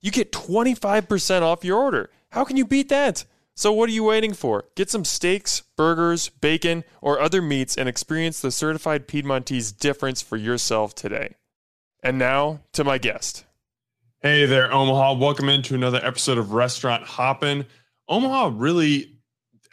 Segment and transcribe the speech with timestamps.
[0.00, 2.10] you get 25% off your order.
[2.30, 3.24] How can you beat that?
[3.54, 4.64] So, what are you waiting for?
[4.74, 10.36] Get some steaks, burgers, bacon, or other meats and experience the certified Piedmontese difference for
[10.36, 11.34] yourself today.
[12.02, 13.44] And now to my guest.
[14.22, 15.14] Hey there, Omaha.
[15.14, 17.66] Welcome into another episode of Restaurant Hoppin'.
[18.08, 19.18] Omaha really,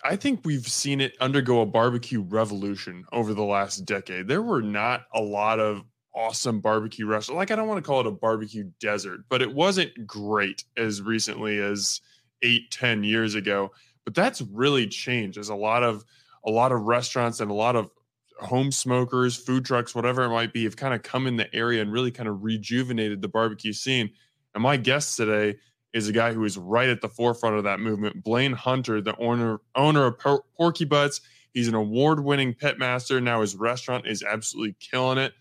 [0.04, 4.28] I think we've seen it undergo a barbecue revolution over the last decade.
[4.28, 5.84] There were not a lot of
[6.18, 7.38] awesome barbecue restaurant.
[7.38, 11.02] Like I don't want to call it a barbecue desert, but it wasn't great as
[11.02, 12.02] recently as
[12.42, 13.72] eight, ten years ago.
[14.04, 15.38] But that's really changed.
[15.38, 16.04] There's a lot of
[16.46, 17.92] a lot of restaurants and a lot of
[18.40, 21.82] home smokers, food trucks, whatever it might be, have kind of come in the area
[21.82, 24.10] and really kind of rejuvenated the barbecue scene.
[24.54, 25.58] And my guest today
[25.94, 29.18] is a guy who is right at the forefront of that movement, Blane Hunter, the
[29.18, 31.22] owner owner of Por- Porky Butts.
[31.54, 33.20] He's an award-winning pit master.
[33.20, 35.34] Now his restaurant is absolutely killing it.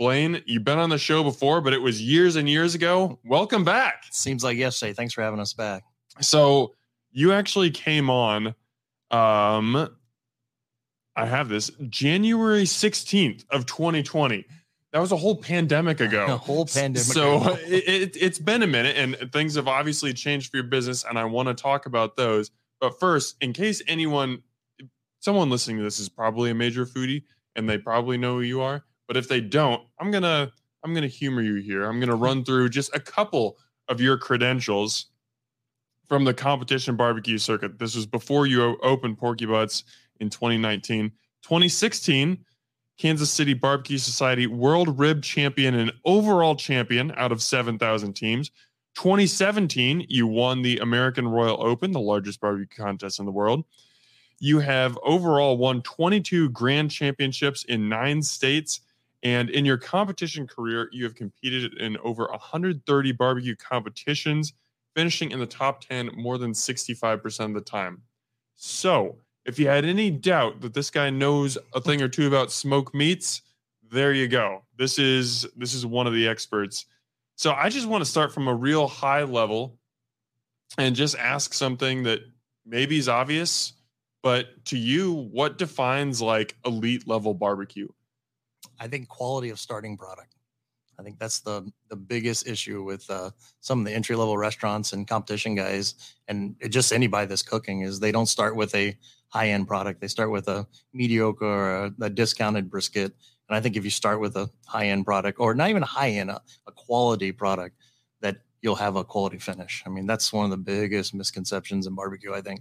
[0.00, 3.18] Blane, you've been on the show before, but it was years and years ago.
[3.22, 4.04] Welcome back.
[4.10, 4.94] Seems like yesterday.
[4.94, 5.84] Thanks for having us back.
[6.22, 6.72] So
[7.12, 8.54] you actually came on.
[9.10, 9.90] Um,
[11.14, 14.46] I have this January 16th of 2020.
[14.94, 16.24] That was a whole pandemic ago.
[16.30, 17.02] A whole pandemic.
[17.02, 21.04] So it, it, has been a minute and things have obviously changed for your business.
[21.06, 22.50] And I want to talk about those.
[22.80, 24.44] But first, in case anyone,
[25.18, 27.24] someone listening to this is probably a major foodie
[27.54, 28.82] and they probably know who you are.
[29.10, 30.52] But if they don't, I'm gonna
[30.84, 31.84] I'm gonna humor you here.
[31.84, 35.06] I'm gonna run through just a couple of your credentials
[36.08, 37.76] from the competition barbecue circuit.
[37.76, 39.82] This was before you opened Porky Butts
[40.20, 41.10] in 2019.
[41.42, 42.38] 2016,
[42.98, 48.52] Kansas City Barbecue Society World Rib Champion and overall champion out of 7,000 teams.
[48.94, 53.64] 2017, you won the American Royal Open, the largest barbecue contest in the world.
[54.38, 58.82] You have overall won 22 grand championships in nine states
[59.22, 64.54] and in your competition career, you have competed in over 130 barbecue competitions,
[64.94, 68.02] finishing in the top 10 more than 65% of the time.
[68.56, 72.52] So, if you had any doubt that this guy knows a thing or two about
[72.52, 73.42] smoke meats,
[73.90, 74.62] there you go.
[74.76, 76.86] This is this is one of the experts.
[77.36, 79.78] So, I just want to start from a real high level
[80.78, 82.20] and just ask something that
[82.66, 83.72] maybe is obvious,
[84.22, 87.88] but to you, what defines like elite level barbecue?
[88.80, 90.34] I think quality of starting product.
[90.98, 93.30] I think that's the the biggest issue with uh,
[93.60, 95.94] some of the entry level restaurants and competition guys,
[96.28, 98.96] and just anybody that's cooking is they don't start with a
[99.28, 100.00] high end product.
[100.00, 103.12] They start with a mediocre or a, a, discounted brisket.
[103.48, 105.86] And I think if you start with a high end product, or not even a
[105.86, 107.76] high end, a, a quality product,
[108.20, 109.82] that you'll have a quality finish.
[109.86, 112.34] I mean, that's one of the biggest misconceptions in barbecue.
[112.34, 112.60] I think.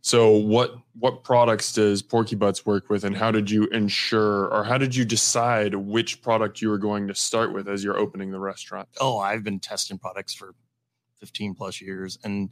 [0.00, 4.64] So what what products does Porky Butts work with, and how did you ensure, or
[4.64, 8.30] how did you decide which product you were going to start with as you're opening
[8.30, 8.88] the restaurant?
[9.00, 10.54] Oh, I've been testing products for
[11.18, 12.50] 15 plus years, and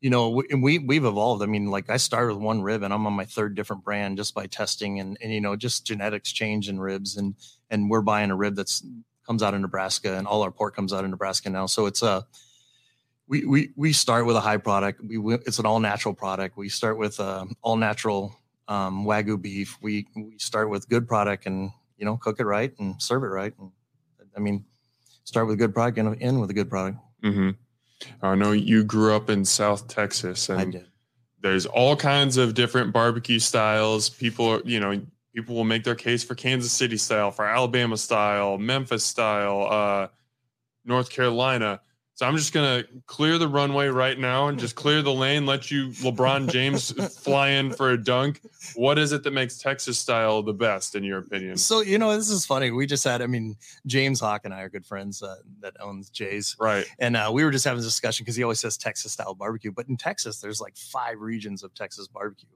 [0.00, 1.42] you know, we we've evolved.
[1.42, 4.16] I mean, like I started with one rib, and I'm on my third different brand
[4.16, 7.34] just by testing, and and you know, just genetics change in ribs, and
[7.70, 8.84] and we're buying a rib that's
[9.26, 12.02] comes out of Nebraska, and all our pork comes out of Nebraska now, so it's
[12.02, 12.26] a
[13.28, 15.02] we, we we start with a high product.
[15.04, 16.56] We, it's an all natural product.
[16.56, 18.34] We start with uh, all natural
[18.66, 19.78] um, wagyu beef.
[19.82, 23.28] We we start with good product and you know cook it right and serve it
[23.28, 23.52] right.
[23.58, 23.70] And,
[24.36, 24.64] I mean,
[25.24, 26.98] start with a good product and end with a good product.
[27.22, 27.50] Mm-hmm.
[28.22, 30.86] I know you grew up in South Texas, and
[31.40, 34.08] there's all kinds of different barbecue styles.
[34.08, 35.00] People are you know
[35.34, 40.08] people will make their case for Kansas City style, for Alabama style, Memphis style, uh,
[40.84, 41.80] North Carolina
[42.18, 45.70] So I'm just gonna clear the runway right now and just clear the lane, let
[45.70, 48.40] you LeBron James fly in for a dunk.
[48.74, 51.56] What is it that makes Texas style the best in your opinion?
[51.58, 52.72] So you know, this is funny.
[52.72, 53.54] We just had, I mean,
[53.86, 56.86] James Hawk and I are good friends uh, that owns Jay's, right?
[56.98, 59.70] And uh, we were just having a discussion because he always says Texas style barbecue,
[59.70, 62.48] but in Texas, there's like five regions of Texas barbecue,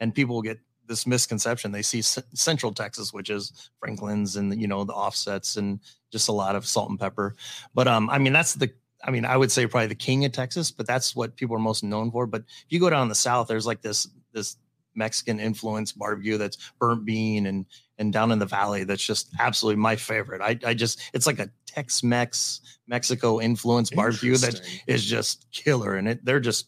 [0.00, 1.72] and people get this misconception.
[1.72, 5.80] They see C- Central Texas, which is Franklin's and you know the offsets and
[6.10, 7.36] just a lot of salt and pepper.
[7.74, 8.72] But um, I mean, that's the
[9.02, 11.60] I mean, I would say probably the king of Texas, but that's what people are
[11.60, 12.26] most known for.
[12.26, 14.56] But if you go down the south, there's like this this
[14.94, 17.66] Mexican influence barbecue that's burnt bean and
[17.98, 20.42] and down in the valley that's just absolutely my favorite.
[20.42, 25.94] I I just it's like a Tex-Mex Mexico influence barbecue that is just killer.
[25.94, 26.66] And it they're just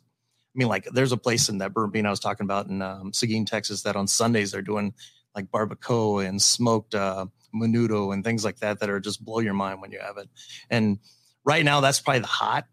[0.55, 2.83] I mean, like there's a place in that burnt bean I was talking about in
[2.83, 4.93] um, Seguin, Texas, that on Sundays they're doing
[5.35, 7.25] like barbacoa and smoked uh,
[7.55, 10.29] menudo and things like that that are just blow your mind when you have it.
[10.69, 10.99] And
[11.45, 12.67] right now that's probably the hot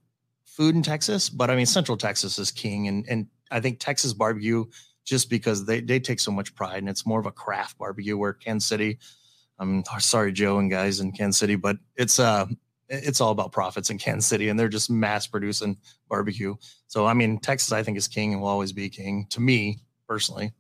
[0.46, 4.14] food in Texas, but I mean Central Texas is king, and and I think Texas
[4.14, 4.66] barbecue
[5.06, 8.18] just because they they take so much pride and it's more of a craft barbecue.
[8.18, 9.00] Where Kansas City,
[9.58, 12.46] I'm sorry Joe and guys in Kansas City, but it's uh
[12.90, 15.78] it's all about profits in Kansas City, and they're just mass producing
[16.10, 16.56] barbecue.
[16.88, 19.80] So I mean Texas I think is king and will always be king to me
[20.08, 20.52] personally.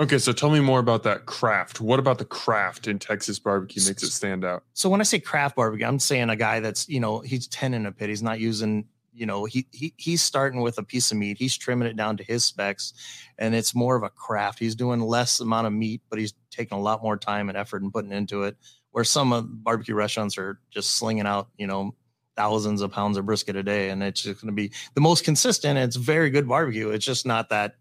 [0.00, 1.80] Okay, so tell me more about that craft.
[1.80, 4.62] What about the craft in Texas barbecue makes it stand out?
[4.72, 7.74] So when I say craft barbecue, I'm saying a guy that's you know he's ten
[7.74, 8.08] in a pit.
[8.08, 11.36] He's not using you know he, he he's starting with a piece of meat.
[11.36, 12.92] He's trimming it down to his specs,
[13.38, 14.60] and it's more of a craft.
[14.60, 17.82] He's doing less amount of meat, but he's taking a lot more time and effort
[17.82, 18.56] and putting into it.
[18.92, 21.96] Where some barbecue restaurants are just slinging out you know
[22.36, 25.24] thousands of pounds of brisket a day, and it's just going to be the most
[25.24, 25.76] consistent.
[25.76, 26.90] It's very good barbecue.
[26.90, 27.74] It's just not that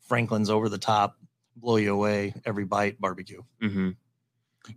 [0.00, 1.16] Franklin's over the top
[1.60, 3.42] blow you away every bite barbecue.
[3.62, 3.90] Mm-hmm.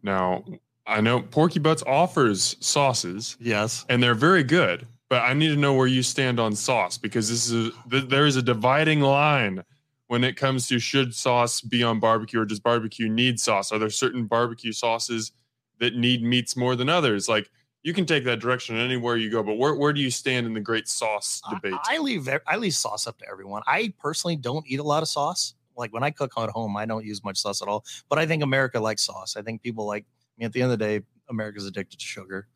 [0.02, 0.44] Now,
[0.86, 3.38] I know Porky Butts offers sauces.
[3.40, 3.86] Yes.
[3.90, 7.30] And they're very good, but I need to know where you stand on sauce because
[7.30, 9.64] this is a, there is a dividing line
[10.08, 13.72] when it comes to should sauce be on barbecue or does barbecue need sauce?
[13.72, 15.32] Are there certain barbecue sauces
[15.80, 17.30] that need meats more than others?
[17.30, 17.50] Like
[17.82, 20.54] you can take that direction anywhere you go, but where, where do you stand in
[20.54, 21.74] the great sauce debate?
[21.86, 23.62] I, I leave I leave sauce up to everyone.
[23.66, 26.86] I personally don't eat a lot of sauce like when I cook at home, I
[26.86, 27.86] don't use much sauce at all.
[28.10, 29.36] But I think America likes sauce.
[29.38, 30.06] I think people like.
[30.06, 32.48] I mean, at the end of the day, America's addicted to sugar.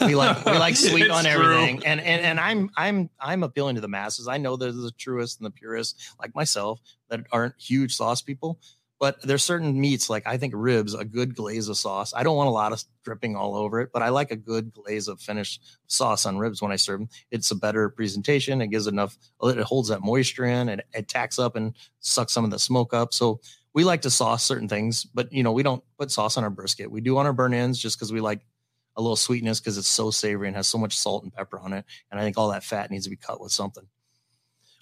[0.00, 3.80] We like we like sweet on everything, and and and I'm I'm I'm appealing to
[3.80, 4.28] the masses.
[4.28, 8.58] I know there's the truest and the purest, like myself that aren't huge sauce people,
[9.02, 12.14] but there's certain meats like I think ribs, a good glaze of sauce.
[12.14, 14.72] I don't want a lot of dripping all over it, but I like a good
[14.72, 17.08] glaze of finished sauce on ribs when I serve them.
[17.32, 18.62] It's a better presentation.
[18.62, 19.18] It gives enough.
[19.42, 22.94] It holds that moisture in, and it tacks up and sucks some of the smoke
[22.94, 23.12] up.
[23.12, 23.40] So
[23.74, 26.50] we like to sauce certain things, but you know we don't put sauce on our
[26.50, 26.88] brisket.
[26.88, 28.46] We do on our burn ends just because we like
[28.94, 31.72] a little sweetness because it's so savory and has so much salt and pepper on
[31.72, 31.84] it.
[32.12, 33.88] And I think all that fat needs to be cut with something.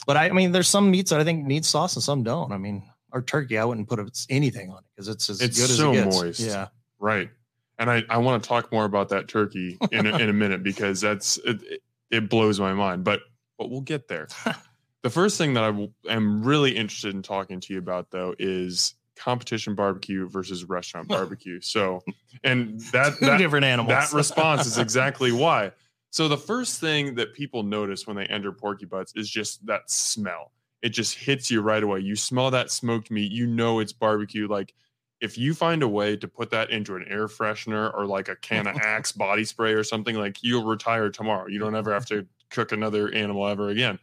[0.06, 2.52] But I, I mean, there's some meats that I think need sauce and some don't.
[2.52, 5.70] I mean, or turkey, I wouldn't put anything on it because it's as it's good
[5.70, 6.16] so as it gets.
[6.16, 6.40] moist.
[6.40, 6.68] Yeah,
[6.98, 7.30] right.
[7.78, 10.62] And I, I want to talk more about that turkey in a, in a minute
[10.62, 13.04] because that's it, it blows my mind.
[13.04, 13.20] But
[13.58, 14.28] but we'll get there.
[15.02, 18.34] the first thing that I w- am really interested in talking to you about though
[18.38, 21.60] is competition barbecue versus restaurant barbecue.
[21.60, 22.02] So
[22.44, 23.88] and that, that different animals.
[23.88, 25.72] that response is exactly why.
[26.10, 29.88] So the first thing that people notice when they enter Porky Butts is just that
[29.90, 30.52] smell.
[30.82, 32.00] It just hits you right away.
[32.00, 34.48] You smell that smoked meat, you know it's barbecue.
[34.48, 34.74] Like
[35.20, 38.36] if you find a way to put that into an air freshener or like a
[38.36, 41.46] can of Axe body spray or something, like you'll retire tomorrow.
[41.48, 43.98] You don't ever have to cook another animal ever again.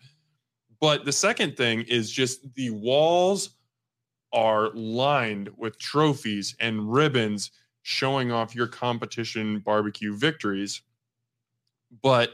[0.79, 3.49] But the second thing is just the walls
[4.31, 10.81] are lined with trophies and ribbons showing off your competition barbecue victories.
[12.03, 12.31] But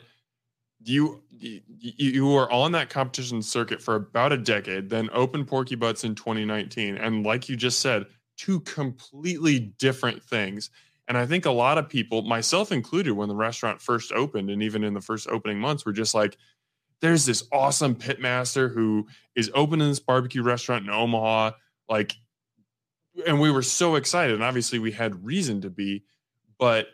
[0.83, 6.03] you you were on that competition circuit for about a decade, then opened Porky Butts
[6.03, 8.05] in 2019, and like you just said,
[8.37, 10.69] two completely different things.
[11.07, 14.63] And I think a lot of people, myself included, when the restaurant first opened, and
[14.63, 16.37] even in the first opening months, were just like,
[17.01, 21.51] "There's this awesome pitmaster who is opening this barbecue restaurant in Omaha."
[21.89, 22.15] Like,
[23.27, 26.05] and we were so excited, and obviously we had reason to be,
[26.57, 26.87] but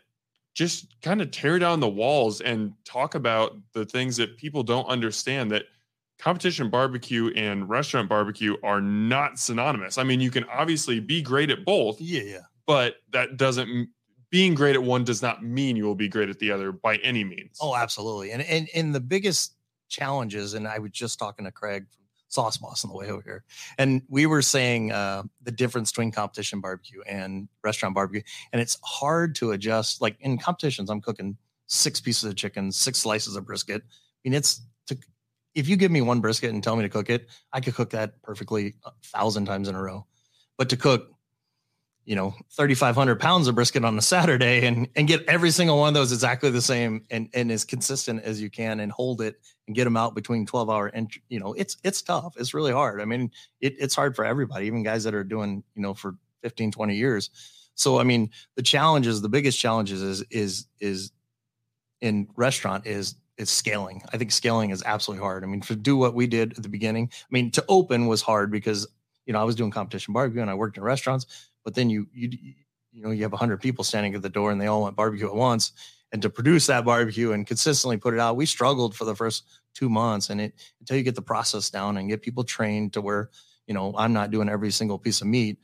[0.53, 4.87] just kind of tear down the walls and talk about the things that people don't
[4.87, 5.63] understand that
[6.17, 9.97] competition barbecue and restaurant barbecue are not synonymous.
[9.97, 11.99] I mean, you can obviously be great at both.
[12.01, 12.39] Yeah, yeah.
[12.67, 13.89] But that doesn't
[14.29, 16.97] being great at one does not mean you will be great at the other by
[16.97, 17.57] any means.
[17.61, 18.31] Oh, absolutely.
[18.31, 19.55] And and and the biggest
[19.87, 21.85] challenges, and I was just talking to Craig
[22.29, 23.43] Sauce Boss on the way over here,
[23.77, 28.21] and we were saying uh, the difference between competition barbecue and restaurant barbecue,
[28.53, 30.01] and it's hard to adjust.
[30.01, 33.83] Like in competitions, I'm cooking six pieces of chicken, six slices of brisket,
[34.19, 34.97] I mean, it's to,
[35.55, 37.91] if you give me one brisket and tell me to cook it, I could cook
[37.91, 40.05] that perfectly a thousand times in a row.
[40.57, 41.13] But to cook,
[42.09, 45.89] you know, 3,500 pounds of brisket on a Saturday and, and get every single one
[45.89, 49.35] of those exactly the same and, and as consistent as you can and hold it
[49.67, 52.33] and get them out between 12 hour and, you know, it's, it's tough.
[52.35, 52.99] It's really hard.
[52.99, 53.29] I mean,
[53.61, 56.95] it, it's hard for everybody, even guys that are doing, you know, for 15, 20
[56.95, 57.29] years.
[57.75, 61.11] So, I mean, the challenges, the biggest challenges is, is, is
[62.01, 64.01] in restaurant is is scaling.
[64.11, 65.43] I think scaling is absolutely hard.
[65.43, 68.21] I mean, to do what we did at the beginning, I mean, to open was
[68.21, 68.85] hard because
[69.25, 72.07] you know I was doing competition barbecue and I worked in restaurants, but then you
[72.13, 72.29] you
[72.91, 75.27] you know you have hundred people standing at the door and they all want barbecue
[75.27, 75.71] at once,
[76.11, 79.43] and to produce that barbecue and consistently put it out, we struggled for the first
[79.73, 83.01] two months, and it until you get the process down and get people trained to
[83.01, 83.29] where
[83.67, 85.57] you know I'm not doing every single piece of meat.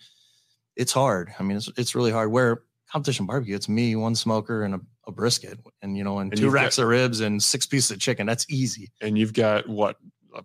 [0.75, 1.33] It's hard.
[1.39, 2.31] I mean, it's it's really hard.
[2.31, 6.31] Where competition barbecue, it's me, one smoker, and a a brisket and you know and,
[6.31, 9.33] and two racks got, of ribs and six pieces of chicken that's easy and you've
[9.33, 9.97] got what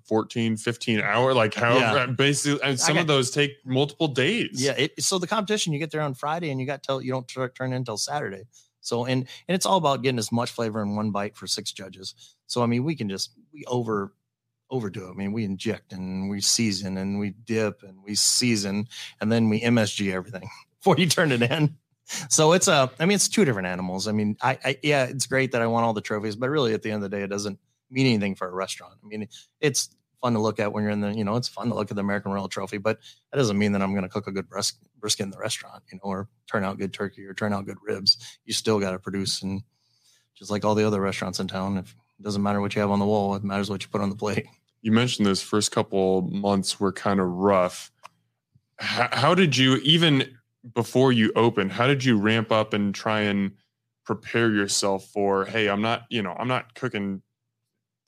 [0.05, 2.07] 14 15 hour like how yeah.
[2.07, 4.51] basically and some got, of those take multiple days.
[4.55, 7.13] Yeah it, so the competition you get there on friday and you got till you
[7.13, 8.45] don't t- turn in until saturday.
[8.81, 11.73] So and and it's all about getting as much flavor in one bite for six
[11.73, 12.15] judges.
[12.47, 14.13] So i mean we can just we over
[14.71, 15.11] overdo it.
[15.11, 18.87] I mean we inject and we season and we dip and we season
[19.21, 21.77] and then we msg everything before you turn it in.
[22.29, 24.09] So it's a, uh, mean, it's two different animals.
[24.09, 26.75] I mean, I, I, yeah, it's great that I want all the trophies, but really
[26.75, 27.59] at the end of the day, it doesn't
[27.91, 28.95] mean anything for a restaurant.
[29.03, 29.29] I mean,
[29.61, 31.91] it's fun to look at when you're in the, you know, it's fun to look
[31.91, 32.99] at the American Royal Trophy, but
[33.31, 35.83] that doesn't mean that I'm going to cook a good bris- brisket in the restaurant,
[35.91, 38.19] you know, or turn out good turkey or turn out good ribs.
[38.45, 39.63] You still got to produce, and
[40.35, 42.91] just like all the other restaurants in town, if it doesn't matter what you have
[42.91, 44.47] on the wall, it matters what you put on the plate.
[44.83, 47.93] You mentioned those first couple months were kind of rough.
[48.79, 50.39] How, how did you even
[50.75, 53.53] before you opened, how did you ramp up and try and
[54.05, 57.23] prepare yourself for, hey, I'm not, you know, I'm not cooking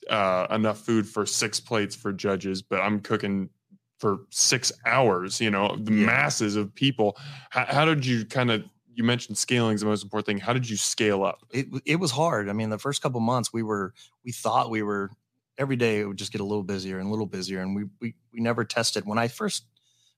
[0.08, 3.50] uh, enough food for six plates for judges, but I'm cooking
[3.98, 6.06] for six hours, you know, the yeah.
[6.06, 7.16] masses of people.
[7.50, 10.38] How, how did you kind of, you mentioned scaling is the most important thing.
[10.38, 11.40] How did you scale up?
[11.50, 12.48] It, it was hard.
[12.48, 13.94] I mean, the first couple months we were,
[14.24, 15.10] we thought we were
[15.56, 17.60] every day it would just get a little busier and a little busier.
[17.60, 19.64] And we, we, we never tested when I first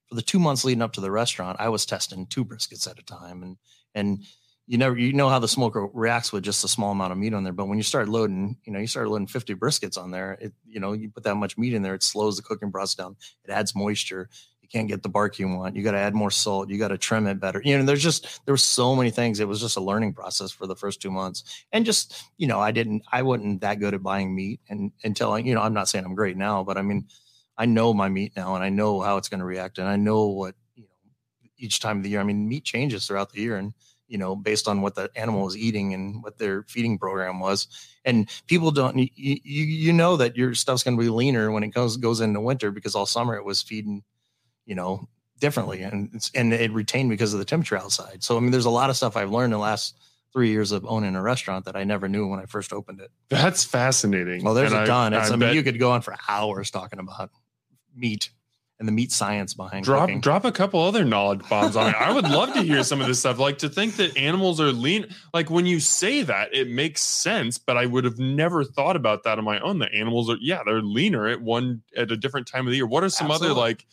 [0.07, 2.99] for the two months leading up to the restaurant, I was testing two briskets at
[2.99, 3.57] a time, and
[3.93, 4.23] and
[4.67, 7.33] you know you know how the smoker reacts with just a small amount of meat
[7.33, 7.53] on there.
[7.53, 10.53] But when you start loading, you know, you start loading 50 briskets on there, it
[10.65, 13.15] you know you put that much meat in there, it slows the cooking process down.
[13.43, 14.29] It adds moisture.
[14.61, 15.75] You can't get the bark you want.
[15.75, 16.69] You got to add more salt.
[16.69, 17.61] You got to trim it better.
[17.63, 19.39] You know, there's just there were so many things.
[19.39, 22.59] It was just a learning process for the first two months, and just you know,
[22.59, 25.87] I didn't, I wasn't that good at buying meat, and until you know, I'm not
[25.87, 27.07] saying I'm great now, but I mean
[27.57, 29.95] I know my meat now and I know how it's going to react and I
[29.95, 30.89] know what, you know,
[31.57, 32.19] each time of the year.
[32.19, 33.73] I mean, meat changes throughout the year and,
[34.07, 37.67] you know, based on what the animal was eating and what their feeding program was.
[38.03, 41.63] And people don't, you, you, you know, that your stuff's going to be leaner when
[41.63, 44.03] it goes, goes into winter because all summer it was feeding,
[44.65, 45.07] you know,
[45.39, 48.23] differently and it's, and it retained because of the temperature outside.
[48.23, 49.95] So, I mean, there's a lot of stuff I've learned in the last
[50.31, 53.09] three years of owning a restaurant that I never knew when I first opened it.
[53.29, 54.43] That's fascinating.
[54.43, 55.13] Well, there's and a ton.
[55.13, 57.31] I, I, I mean, you could go on for hours talking about
[57.95, 58.29] meat
[58.79, 60.19] and the meat science behind drop cooking.
[60.19, 61.95] drop a couple other knowledge bombs on it.
[61.95, 63.39] I would love to hear some of this stuff.
[63.39, 65.07] Like to think that animals are lean.
[65.33, 67.57] Like when you say that, it makes sense.
[67.57, 69.79] But I would have never thought about that on my own.
[69.79, 72.87] The animals are yeah, they're leaner at one at a different time of the year.
[72.87, 73.51] What are some Absolutely.
[73.51, 73.85] other like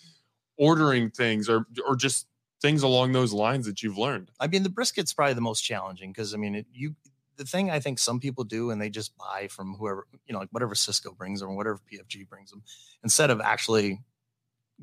[0.59, 2.27] ordering things or or just
[2.61, 4.33] things along those lines that you've learned?
[4.41, 6.97] I mean, the brisket's probably the most challenging because I mean, it, you
[7.37, 10.41] the thing I think some people do and they just buy from whoever, you know,
[10.41, 12.63] like whatever Sysco brings them or whatever PFG brings them,
[13.03, 14.01] instead of actually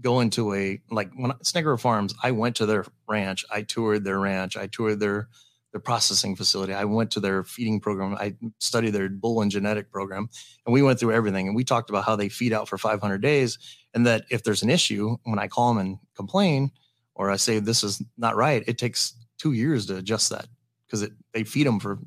[0.02, 4.04] going into a like when Snake River Farms, I went to their ranch, I toured
[4.04, 5.28] their ranch, I toured their
[5.72, 6.74] their processing facility.
[6.74, 8.16] I went to their feeding program.
[8.16, 10.30] I studied their bull and genetic program,
[10.66, 11.48] and we went through everything.
[11.48, 13.60] And we talked about how they feed out for 500 days,
[13.94, 16.72] and that if there's an issue, when I call them and complain,
[17.14, 20.48] or I say this is not right, it takes two years to adjust that
[20.86, 22.00] because they feed them for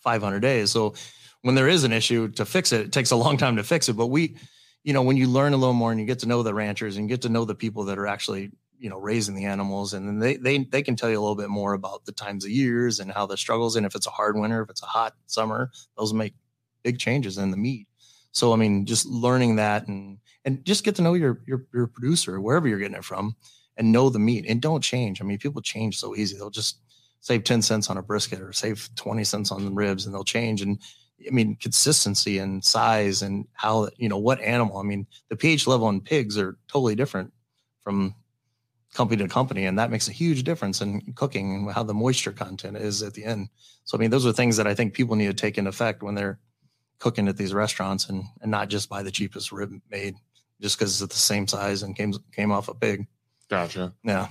[0.00, 0.70] 500 days.
[0.70, 0.94] So
[1.42, 3.88] when there is an issue to fix it, it takes a long time to fix
[3.88, 3.94] it.
[3.94, 4.36] But we,
[4.84, 6.96] you know, when you learn a little more and you get to know the ranchers
[6.96, 10.08] and get to know the people that are actually, you know, raising the animals, and
[10.08, 12.50] then they they they can tell you a little bit more about the times of
[12.50, 13.76] years and how the struggles.
[13.76, 16.34] And if it's a hard winter, if it's a hot summer, those make
[16.82, 17.86] big changes in the meat.
[18.32, 21.86] So I mean, just learning that and and just get to know your your your
[21.86, 23.36] producer wherever you're getting it from,
[23.76, 25.20] and know the meat and don't change.
[25.20, 26.78] I mean, people change so easy; they'll just
[27.20, 30.24] save 10 cents on a brisket or save 20 cents on the ribs and they'll
[30.24, 30.62] change.
[30.62, 30.78] And
[31.26, 35.66] I mean, consistency and size and how, you know, what animal, I mean, the pH
[35.66, 37.32] level in pigs are totally different
[37.82, 38.14] from
[38.94, 39.66] company to company.
[39.66, 43.14] And that makes a huge difference in cooking and how the moisture content is at
[43.14, 43.48] the end.
[43.84, 46.02] So, I mean, those are things that I think people need to take into effect
[46.02, 46.38] when they're
[46.98, 50.14] cooking at these restaurants and and not just buy the cheapest rib made
[50.60, 53.06] just because it's the same size and came came off a pig.
[53.48, 53.92] Gotcha.
[54.04, 54.28] Yeah.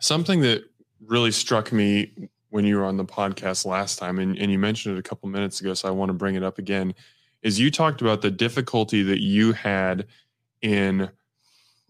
[0.00, 0.64] Something that
[1.00, 4.96] really struck me when you were on the podcast last time, and, and you mentioned
[4.96, 6.94] it a couple minutes ago, so I want to bring it up again,
[7.42, 10.06] is you talked about the difficulty that you had
[10.62, 11.10] in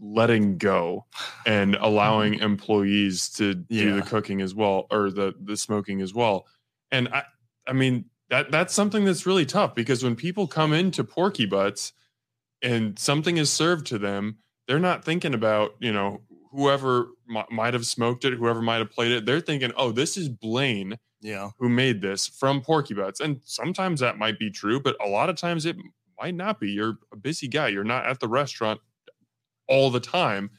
[0.00, 1.06] letting go
[1.46, 2.44] and allowing mm-hmm.
[2.44, 6.46] employees to do the cooking as well or the the smoking as well.
[6.90, 7.24] And I
[7.66, 11.92] I mean that that's something that's really tough because when people come into Porky Butts
[12.62, 16.20] and something is served to them, they're not thinking about, you know,
[16.50, 19.26] whoever m- might have smoked it, whoever might have played it.
[19.26, 21.50] They're thinking, "Oh, this is Blane Yeah.
[21.58, 23.20] who made this from Porky Butts.
[23.20, 25.76] And sometimes that might be true, but a lot of times it
[26.20, 26.70] might not be.
[26.72, 27.68] You're a busy guy.
[27.68, 28.80] You're not at the restaurant
[29.68, 30.50] all the time.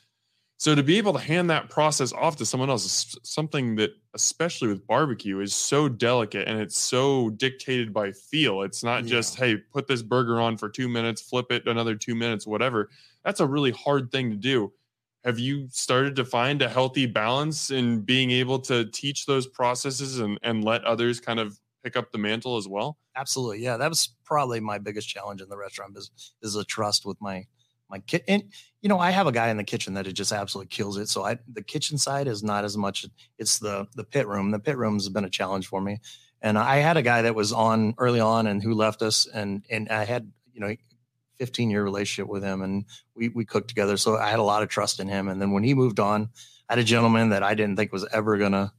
[0.58, 3.91] So to be able to hand that process off to someone else is something that,
[4.13, 8.63] especially with barbecue, is so delicate and it's so dictated by feel.
[8.63, 9.10] It's not Yeah.
[9.12, 12.89] just, hey, put this burger on for two minutes, flip it another two minutes, whatever.
[13.24, 14.74] That's a really hard thing to do.
[15.25, 20.19] Have you started to find a healthy balance in being able to teach those processes
[20.19, 22.97] and, and let others kind of pick up the mantle as well?
[23.15, 23.61] Absolutely.
[23.61, 23.77] Yeah.
[23.77, 27.45] That was probably my biggest challenge in the restaurant business is the trust with my
[27.89, 28.23] my kit.
[28.27, 28.43] And
[28.81, 31.09] you know, I have a guy in the kitchen that it just absolutely kills it.
[31.09, 33.05] So I the kitchen side is not as much
[33.38, 34.51] it's the the pit room.
[34.51, 35.99] The pit room has been a challenge for me.
[36.41, 39.65] And I had a guy that was on early on and who left us and
[39.69, 40.75] and I had, you know,
[41.39, 43.98] 15 year relationship with him and we we cooked together.
[43.98, 45.27] So I had a lot of trust in him.
[45.27, 46.29] And then when he moved on,
[46.69, 48.74] I had a gentleman that I didn't think was ever gonna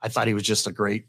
[0.00, 1.06] I thought he was just a great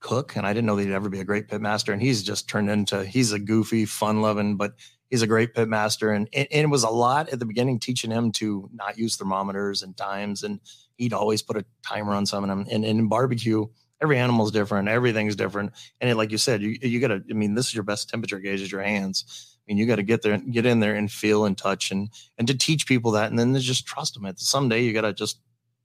[0.00, 1.92] cook and I didn't know that he'd ever be a great pit master.
[1.92, 4.72] And he's just turned into he's a goofy, fun loving, but
[5.10, 6.10] he's a great pit master.
[6.10, 9.16] And, and and it was a lot at the beginning teaching him to not use
[9.16, 10.42] thermometers and times.
[10.42, 10.60] And
[10.96, 12.66] he'd always put a timer on some of them.
[12.70, 13.66] And, and in barbecue,
[14.00, 15.72] every animal's different, everything's different.
[16.00, 18.38] And it, like you said, you you gotta, I mean, this is your best temperature
[18.38, 19.58] gauge is your hands.
[19.70, 22.10] Mean, you got to get there, and get in there and feel and touch and
[22.36, 24.26] and to teach people that, and then to just trust them.
[24.26, 25.38] At someday, you got to just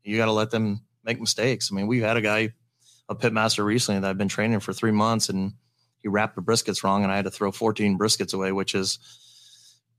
[0.03, 1.69] you got to let them make mistakes.
[1.71, 2.53] I mean, we've had a guy,
[3.07, 5.53] a pit master recently that I've been training for three months, and
[5.99, 8.97] he wrapped the briskets wrong, and I had to throw 14 briskets away, which is.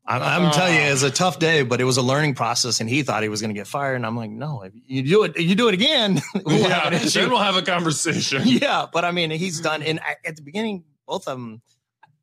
[0.08, 2.90] I'm, I'm telling you, it's a tough day, but it was a learning process, and
[2.90, 5.22] he thought he was going to get fired, and I'm like, no, if you do
[5.24, 6.20] it, you do it again.
[6.44, 8.42] we'll have yeah, an issue then we'll have a conversation.
[8.44, 9.82] yeah, but I mean, he's done.
[9.82, 11.62] And I, at the beginning, both of them,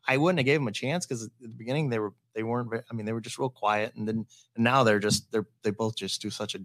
[0.08, 2.70] I wouldn't have gave them a chance because at the beginning they were they weren't.
[2.74, 5.72] I mean, they were just real quiet, and then and now they're just they're they
[5.72, 6.60] both just do such a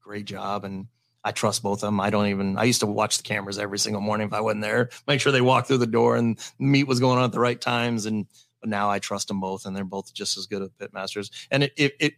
[0.00, 0.86] great job, and
[1.24, 2.00] I trust both of them.
[2.00, 2.56] I don't even.
[2.56, 5.32] I used to watch the cameras every single morning if I wasn't there, make sure
[5.32, 8.26] they walked through the door and meat was going on at the right times, and
[8.60, 11.30] but now I trust them both, and they're both just as good at pit masters.
[11.50, 12.14] And it it, it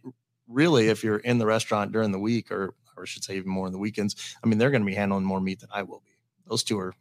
[0.47, 3.49] really, if you're in the restaurant during the week, or or I should say even
[3.49, 5.83] more in the weekends, I mean, they're going to be handling more meat than I
[5.83, 6.11] will be.
[6.47, 6.93] Those two are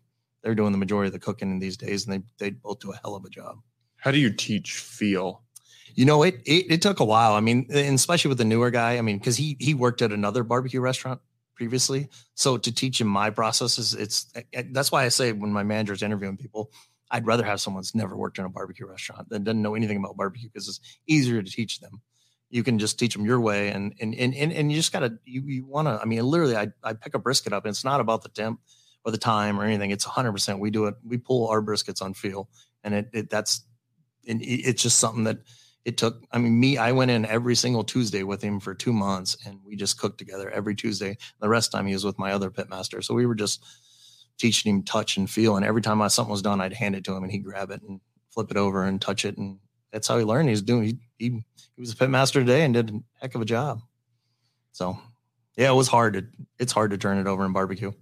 [0.49, 2.91] they're doing the majority of the cooking in these days, and they they both do
[2.91, 3.59] a hell of a job.
[3.99, 5.43] How do you teach feel?
[5.95, 7.35] You know, it it, it took a while.
[7.35, 8.97] I mean, and especially with the newer guy.
[8.97, 11.21] I mean, because he he worked at another barbecue restaurant
[11.55, 14.33] previously, so to teach him my processes, it's
[14.71, 16.71] that's why I say when my manager's interviewing people,
[17.11, 19.99] I'd rather have someone that's never worked in a barbecue restaurant that doesn't know anything
[19.99, 22.01] about barbecue because it's easier to teach them.
[22.49, 25.19] You can just teach them your way, and and and and, and you just gotta
[25.27, 26.01] you you want to.
[26.01, 28.61] I mean, literally, I I pick a brisket up, and it's not about the temp
[29.09, 29.91] or the time or anything.
[29.91, 30.33] It's 100.
[30.33, 30.95] percent We do it.
[31.03, 32.51] We pull our briskets on feel,
[32.85, 33.65] and it, it that's
[34.29, 35.39] and it, it's just something that
[35.87, 36.23] it took.
[36.31, 39.61] I mean, me, I went in every single Tuesday with him for two months, and
[39.65, 41.17] we just cooked together every Tuesday.
[41.41, 43.65] The rest time he was with my other pit master, so we were just
[44.39, 45.57] teaching him touch and feel.
[45.57, 47.71] And every time I, something was done, I'd hand it to him, and he'd grab
[47.71, 49.59] it and flip it over and touch it, and
[49.91, 50.51] that's how he learned.
[50.51, 50.85] He's doing.
[50.85, 51.45] He he,
[51.77, 53.81] he was a pit master today and did a heck of a job.
[54.73, 54.99] So,
[55.57, 56.27] yeah, it was hard to.
[56.59, 57.93] It's hard to turn it over in barbecue,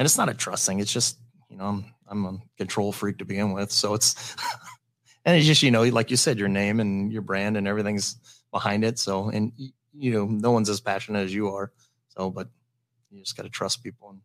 [0.00, 0.80] and it's not a trust thing.
[0.80, 1.18] It's just
[1.50, 4.34] you know I'm I'm a control freak to begin with, so it's.
[5.26, 8.16] and it's just you know like you said your name and your brand and everything's
[8.50, 9.52] behind it so and
[9.92, 11.72] you know no one's as passionate as you are
[12.08, 12.48] so but
[13.10, 14.20] you just got to trust people and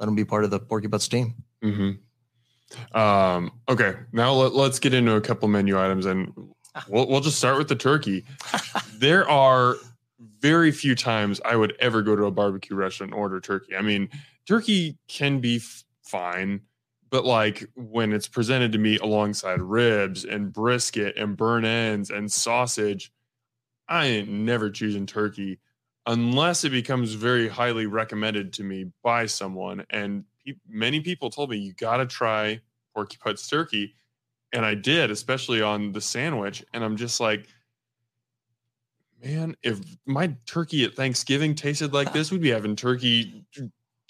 [0.00, 2.96] let them be part of the porky butts team Mm-hmm.
[2.96, 6.32] Um, okay, now let, us get into a couple menu items, and
[6.88, 8.24] we'll we'll just start with the turkey.
[8.94, 9.76] there are
[10.38, 13.76] very few times I would ever go to a barbecue restaurant and order turkey.
[13.76, 14.08] I mean,
[14.50, 16.60] turkey can be f- fine,
[17.08, 22.32] but like when it's presented to me alongside ribs and brisket and burn ends and
[22.32, 23.12] sausage,
[23.88, 25.60] I ain't never choosing turkey
[26.04, 29.86] unless it becomes very highly recommended to me by someone.
[29.88, 32.60] And pe- many people told me you got to try
[32.92, 33.94] Porky Butts turkey,
[34.52, 36.64] and I did, especially on the sandwich.
[36.74, 37.46] And I'm just like,
[39.24, 43.44] man, if my turkey at Thanksgiving tasted like this, we'd be having turkey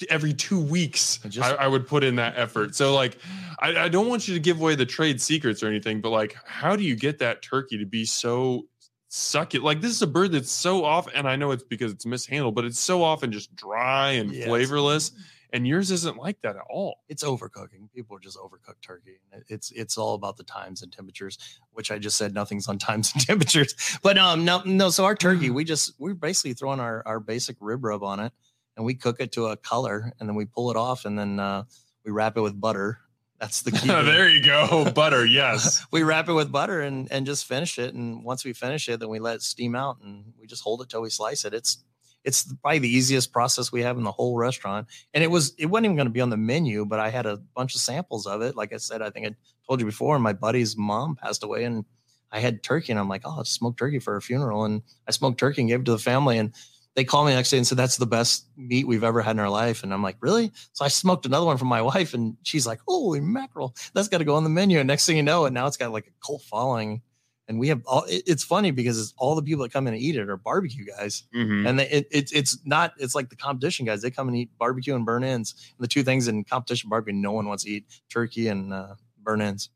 [0.09, 2.75] every two weeks Just- I, I would put in that effort.
[2.75, 3.19] So like
[3.59, 6.37] I, I don't want you to give away the trade secrets or anything, but like
[6.47, 8.67] how do you get that turkey to be so
[9.09, 9.65] succulent?
[9.65, 12.55] Like this is a bird that's so off, and I know it's because it's mishandled,
[12.55, 14.47] but it's so often just dry and Yes.
[14.47, 15.13] flavorless.
[15.53, 17.01] And yours isn't like that at all.
[17.09, 17.91] it's overcooking.
[17.93, 19.19] People just overcook turkey.
[19.33, 21.39] And It's it's all about the times and temperatures,
[21.73, 23.75] which I just said nothing's on times and temperatures.
[24.01, 24.91] But um no no.
[24.91, 28.33] So our turkey, we just we're basically throwing our our basic rib rub on it,
[28.81, 31.39] and we cook it to a color, and then we pull it off, and then
[31.39, 31.65] uh,
[32.03, 32.99] we wrap it with butter.
[33.39, 33.89] That's the key.
[33.89, 34.91] there you go.
[34.91, 35.85] Butter, yes.
[35.93, 37.93] we wrap it with butter and and just finish it.
[37.93, 40.81] And once we finish it, then we let it steam out, and we just hold
[40.81, 41.53] it till we slice it.
[41.53, 41.85] It's
[42.25, 44.87] it's probably the easiest process we have in the whole restaurant.
[45.13, 47.27] And it was it wasn't even going to be on the menu, but I had
[47.27, 48.57] a bunch of samples of it.
[48.57, 49.35] Like I said, I think I
[49.67, 51.85] told you before, my buddy's mom passed away, and
[52.33, 55.11] I had turkey, and I'm like, oh, let's smoke turkey for a funeral, and I
[55.11, 56.55] smoked turkey and gave it to the family, and
[56.97, 59.33] they called me the next day and said that's the best meat we've ever had
[59.33, 60.51] in our life, and I'm like, really?
[60.73, 64.19] So I smoked another one for my wife, and she's like, holy mackerel, that's got
[64.19, 64.79] to go on the menu.
[64.79, 67.03] And next thing you know, and now it's got like a cult following.
[67.49, 70.01] And we have all it's funny because it's all the people that come in and
[70.01, 71.69] eat it are barbecue guys, Mhm.
[71.69, 72.93] and they, it, it's it's not.
[72.99, 74.03] It's like the competition guys.
[74.03, 75.55] They come and eat barbecue and burn ends.
[75.77, 78.95] And the two things in competition barbecue, no one wants to eat turkey and uh,
[79.21, 79.69] burn ends.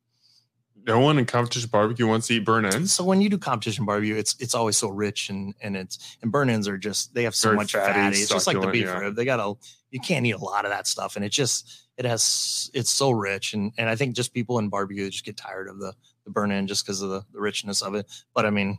[0.87, 2.92] No one in competition barbecue wants to eat burn ends.
[2.92, 6.31] So when you do competition barbecue, it's it's always so rich and and it's and
[6.31, 8.18] burn ends are just they have so Very much fatty, fatty.
[8.18, 8.99] It's just like the beef yeah.
[8.99, 9.16] rib.
[9.16, 9.55] They got a
[9.90, 13.11] you can't eat a lot of that stuff, and it just it has it's so
[13.12, 15.94] rich and and I think just people in barbecue just get tired of the
[16.25, 18.11] the burn end just because of the, the richness of it.
[18.35, 18.79] But I mean,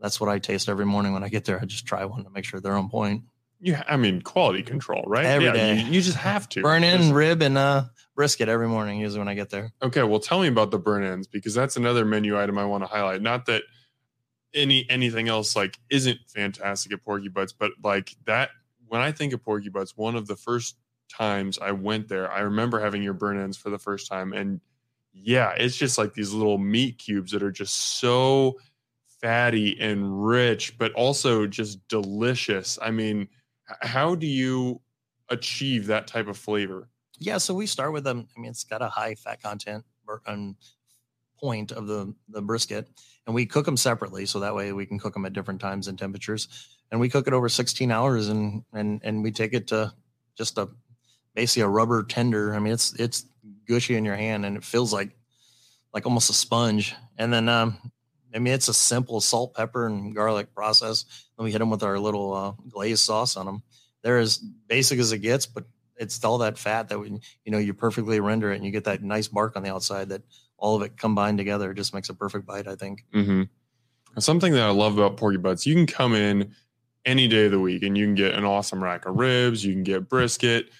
[0.00, 1.60] that's what I taste every morning when I get there.
[1.60, 3.24] I just try one to make sure they're on point.
[3.60, 5.24] Yeah, I mean quality control, right?
[5.24, 5.74] Every yeah, day.
[5.76, 9.28] You, you just have to Burn in rib and uh brisket every morning usually when
[9.28, 9.72] I get there.
[9.82, 12.84] Okay, well, tell me about the burn ends because that's another menu item I want
[12.84, 13.22] to highlight.
[13.22, 13.62] Not that
[14.54, 18.50] any anything else like isn't fantastic at Porky Butts, but like that
[18.86, 20.76] when I think of Porky Butts, one of the first
[21.10, 24.60] times I went there, I remember having your burn ends for the first time, and
[25.12, 28.58] yeah, it's just like these little meat cubes that are just so
[29.20, 32.78] fatty and rich, but also just delicious.
[32.82, 33.28] I mean,
[33.80, 34.80] how do you
[35.28, 36.88] achieve that type of flavor?
[37.18, 38.28] Yeah, so we start with them.
[38.36, 39.84] I mean, it's got a high fat content
[40.26, 40.56] um,
[41.38, 42.88] point of the the brisket,
[43.26, 45.88] and we cook them separately, so that way we can cook them at different times
[45.88, 46.48] and temperatures.
[46.90, 49.92] And we cook it over 16 hours, and and and we take it to
[50.36, 50.68] just a
[51.34, 52.54] basically a rubber tender.
[52.54, 53.26] I mean, it's it's
[53.66, 55.16] gushy in your hand, and it feels like
[55.92, 56.94] like almost a sponge.
[57.18, 57.78] And then um,
[58.34, 61.04] I mean, it's a simple salt, pepper, and garlic process.
[61.36, 63.62] Then we hit them with our little uh, glazed sauce on them.
[64.02, 65.64] They're as basic as it gets, but
[65.96, 68.84] it's all that fat that we, you know, you perfectly render it and you get
[68.84, 70.22] that nice bark on the outside that
[70.56, 73.04] all of it combined together just makes a perfect bite, I think.
[73.14, 73.42] Mm-hmm.
[74.18, 76.52] Something that I love about Porky Butts, you can come in
[77.04, 79.72] any day of the week and you can get an awesome rack of ribs, you
[79.72, 80.70] can get brisket,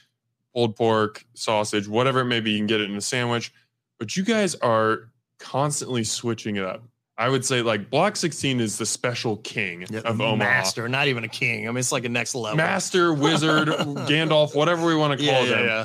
[0.55, 3.53] pulled pork, sausage, whatever it may be, you can get it in a sandwich.
[3.99, 6.85] But you guys are constantly switching it up.
[7.16, 10.37] I would say like Block 16 is the special king of Omaha.
[10.37, 11.68] Master, not even a king.
[11.68, 12.57] I mean, it's like a next level.
[12.57, 15.66] Master, wizard, Gandalf, whatever we want to call yeah, yeah, them.
[15.66, 15.85] yeah.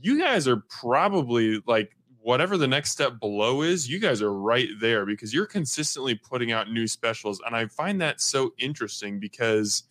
[0.00, 4.68] You guys are probably like whatever the next step below is, you guys are right
[4.80, 7.40] there because you're consistently putting out new specials.
[7.44, 9.84] And I find that so interesting because,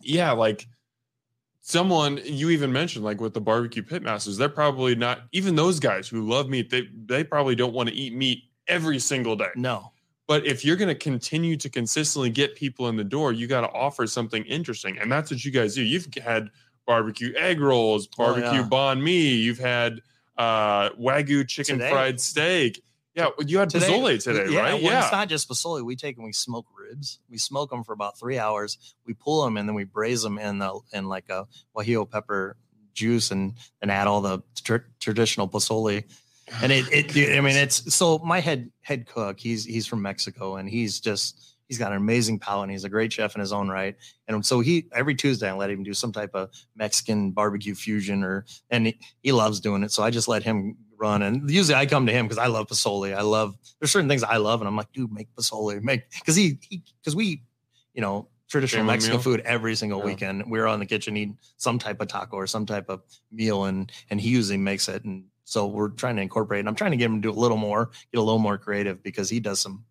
[0.00, 0.68] yeah, like
[1.60, 6.08] someone you even mentioned, like with the barbecue pitmasters, they're probably not even those guys
[6.08, 9.50] who love meat, they, they probably don't want to eat meat every single day.
[9.56, 9.92] No.
[10.26, 13.62] But if you're going to continue to consistently get people in the door, you got
[13.62, 14.98] to offer something interesting.
[14.98, 15.82] And that's what you guys do.
[15.82, 16.50] You've had
[16.86, 18.68] barbecue egg rolls, Oh, barbecue yeah.
[18.68, 20.00] banh mi, you've had
[20.36, 21.90] uh, wagyu chicken Today.
[21.90, 22.82] fried steak.
[23.14, 24.74] Yeah, you had pozole today, yeah, right?
[24.74, 25.02] Well, yeah.
[25.02, 25.84] it's not just pozole.
[25.84, 27.18] We take and we smoke ribs.
[27.28, 28.94] We smoke them for about three hours.
[29.06, 32.56] We pull them and then we braise them in the in like a guajillo pepper
[32.94, 36.04] juice and and add all the tr- traditional pozole.
[36.62, 39.38] And it, it I mean, it's so my head head cook.
[39.38, 42.64] He's he's from Mexico and he's just he's got an amazing palate.
[42.64, 43.96] And he's a great chef in his own right.
[44.26, 48.22] And so he every Tuesday I let him do some type of Mexican barbecue fusion
[48.24, 49.92] or and he, he loves doing it.
[49.92, 51.22] So I just let him run.
[51.22, 53.14] And usually I come to him because I love pozole.
[53.16, 56.34] I love there's certain things I love, and I'm like, dude, make pozole, make because
[56.34, 56.58] he
[57.00, 57.42] because we,
[57.94, 59.22] you know, traditional Family Mexican meal?
[59.22, 60.06] food every single Yeah.
[60.06, 60.44] weekend.
[60.50, 63.90] We're on the kitchen eating some type of taco or some type of meal, and
[64.10, 65.04] and he usually makes it.
[65.04, 66.60] And so we're trying to incorporate.
[66.60, 68.58] And I'm trying to get him to do a little more, get a little more
[68.58, 69.82] creative because he does some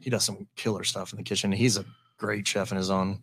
[0.00, 1.50] he does some killer stuff in the kitchen.
[1.50, 1.84] He's a
[2.18, 3.20] great chef in his own.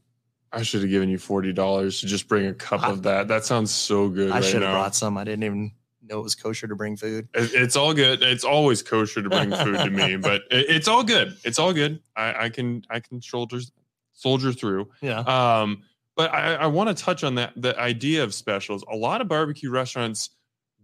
[0.51, 3.29] I should have given you forty dollars to just bring a cup I- of that.
[3.29, 4.29] That sounds so good.
[4.31, 4.73] I right should have now.
[4.73, 5.17] brought some.
[5.17, 5.71] I didn't even
[6.09, 7.29] know it was kosher to bring food.
[7.33, 8.21] It- It's all good.
[8.21, 11.37] It's always kosher to bring food to me, but it- it's all good.
[11.45, 12.01] It's all good.
[12.17, 13.59] I, I can I can shoulder
[14.11, 14.89] soldier through.
[15.01, 15.19] Yeah.
[15.19, 15.83] Um,
[16.17, 18.83] But I, I want to touch on that the idea of specials.
[18.91, 20.29] A lot of barbecue restaurants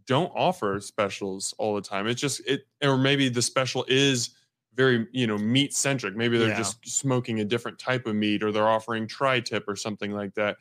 [0.10, 2.08] don't offer specials all the time.
[2.08, 4.32] It's just it, or maybe the special is
[4.74, 6.16] very you know meat centric.
[6.16, 6.58] Maybe they're Yeah.
[6.58, 10.58] just smoking a different type of meat, or they're offering tri-tip or something like that.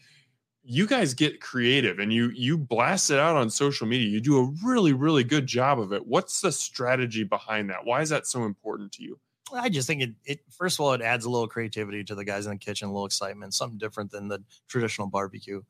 [0.64, 4.08] You guys get creative and you you blast it out on social media.
[4.08, 6.06] You do a really really good job of it.
[6.06, 7.84] What's the strategy behind that?
[7.86, 9.20] Why is that so important to you?
[9.52, 12.24] I just think it, it first of all, it adds a little creativity to the
[12.24, 15.62] guys in the kitchen, a little excitement, something different than the traditional barbecue.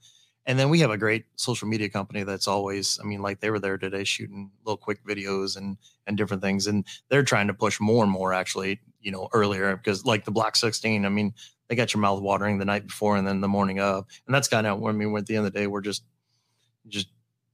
[0.48, 3.50] And then we have a great social media company that's always, I mean, like they
[3.50, 6.66] were there today shooting little quick videos and and different things.
[6.66, 10.30] And they're trying to push more and more actually, you know, earlier because like the
[10.30, 11.34] Block 16, I mean,
[11.68, 14.06] they got your mouth watering the night before and then the morning of.
[14.26, 16.02] And that's kind of where I mean, at the end of the day, we're just
[16.88, 17.08] just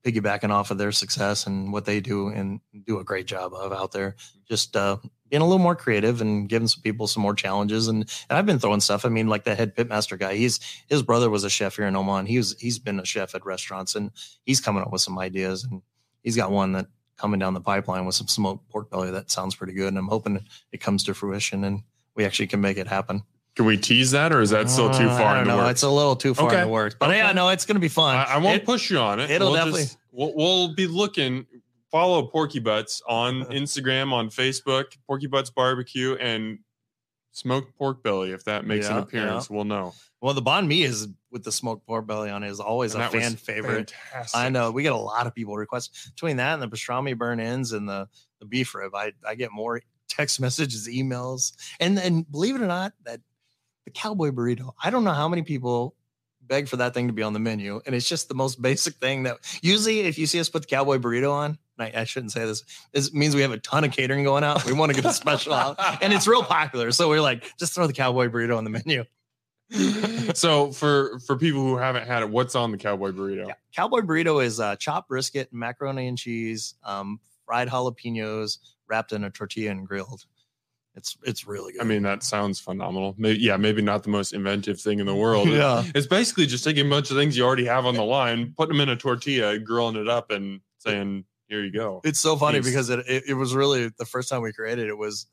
[0.04, 3.72] piggybacking off of their success and what they do and do a great job of
[3.72, 4.14] out there.
[4.48, 4.98] Just uh,
[5.34, 7.88] being a little more creative and giving some people some more challenges.
[7.88, 9.04] And, and I've been throwing stuff.
[9.04, 11.96] I mean, like the head pitmaster guy, he's his brother was a chef here in
[11.96, 12.26] Oman.
[12.26, 14.12] He was he's been a chef at restaurants and
[14.46, 15.82] he's coming up with some ideas and
[16.22, 19.56] he's got one that coming down the pipeline with some smoked pork belly that sounds
[19.56, 19.88] pretty good.
[19.88, 20.38] And I'm hoping
[20.70, 21.82] it comes to fruition and
[22.14, 23.24] we actually can make it happen.
[23.56, 25.26] Can we tease that, or is that still too Uh, far?
[25.26, 25.70] I don't in the works?
[25.72, 26.56] It's a little too far Okay.
[26.60, 27.18] in the works, but Okay.
[27.18, 28.14] yeah, no, it's going to be fun.
[28.16, 29.30] I, I won't It- push you on it.
[29.32, 31.46] it'll we'll definitely- Just, we'll, we'll be looking.
[31.94, 33.52] Follow Porky Butts on uh-huh.
[33.52, 36.58] Instagram, on Facebook, Porky Butts Barbecue, and
[37.30, 38.32] smoked pork belly.
[38.32, 39.94] If that makes an Yeah, appearance, we'll know.
[40.20, 43.04] Well, the banh mi is with the smoked pork belly on it is always And
[43.04, 43.92] a fan favorite.
[44.10, 44.40] Fantastic.
[44.40, 47.38] I know we get a lot of people request between that and the pastrami burn
[47.38, 48.08] ins and the
[48.40, 48.92] the beef rib.
[48.92, 53.20] I I get more text messages, emails, and then believe it or not, that
[53.84, 54.72] the cowboy burrito.
[54.82, 55.94] I don't know how many people
[56.42, 58.94] beg for that thing to be on the menu, and it's just the most basic
[58.94, 61.56] thing that usually if you see us put the cowboy burrito on.
[61.78, 62.64] I, I shouldn't say this.
[62.92, 64.64] This means we have a ton of catering going out.
[64.64, 66.92] We want to get a special out, and it's real popular.
[66.92, 69.04] So we're like, just throw the cowboy burrito on the menu.
[70.34, 73.48] so for for people who haven't had it, what's on the cowboy burrito?
[73.48, 73.54] Yeah.
[73.74, 78.58] Cowboy burrito is uh, chopped brisket, macaroni and cheese, um, fried jalapenos
[78.88, 80.26] wrapped in a tortilla and grilled.
[80.94, 81.82] It's it's really good.
[81.82, 83.14] I mean, that sounds phenomenal.
[83.18, 85.48] Maybe, yeah, maybe not the most inventive thing in the world.
[85.48, 88.54] yeah, It's basically just taking a bunch of things you already have on the line,
[88.56, 92.36] putting them in a tortilla, grilling it up, and saying, "Here you go." it's so
[92.36, 92.70] funny Feast.
[92.70, 95.26] because it, it it was really the first time we created it was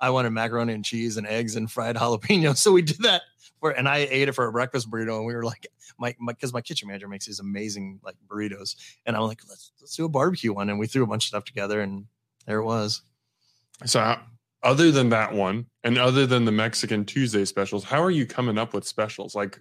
[0.00, 2.56] I wanted macaroni and cheese and eggs and fried jalapeno.
[2.56, 3.22] so we did that
[3.60, 5.66] for and I ate it for a breakfast burrito, and we were like,
[5.98, 9.96] my because my, kitchen manager makes these amazing like burritos, and I'm like, let's let's
[9.96, 12.06] do a barbecue one, and we threw a bunch of stuff together, and
[12.46, 13.02] there it was.
[13.86, 14.18] So, uh,
[14.62, 18.58] other than that one, and other than the Mexican Tuesday specials, how are you coming
[18.58, 19.34] up with specials?
[19.34, 19.60] Like,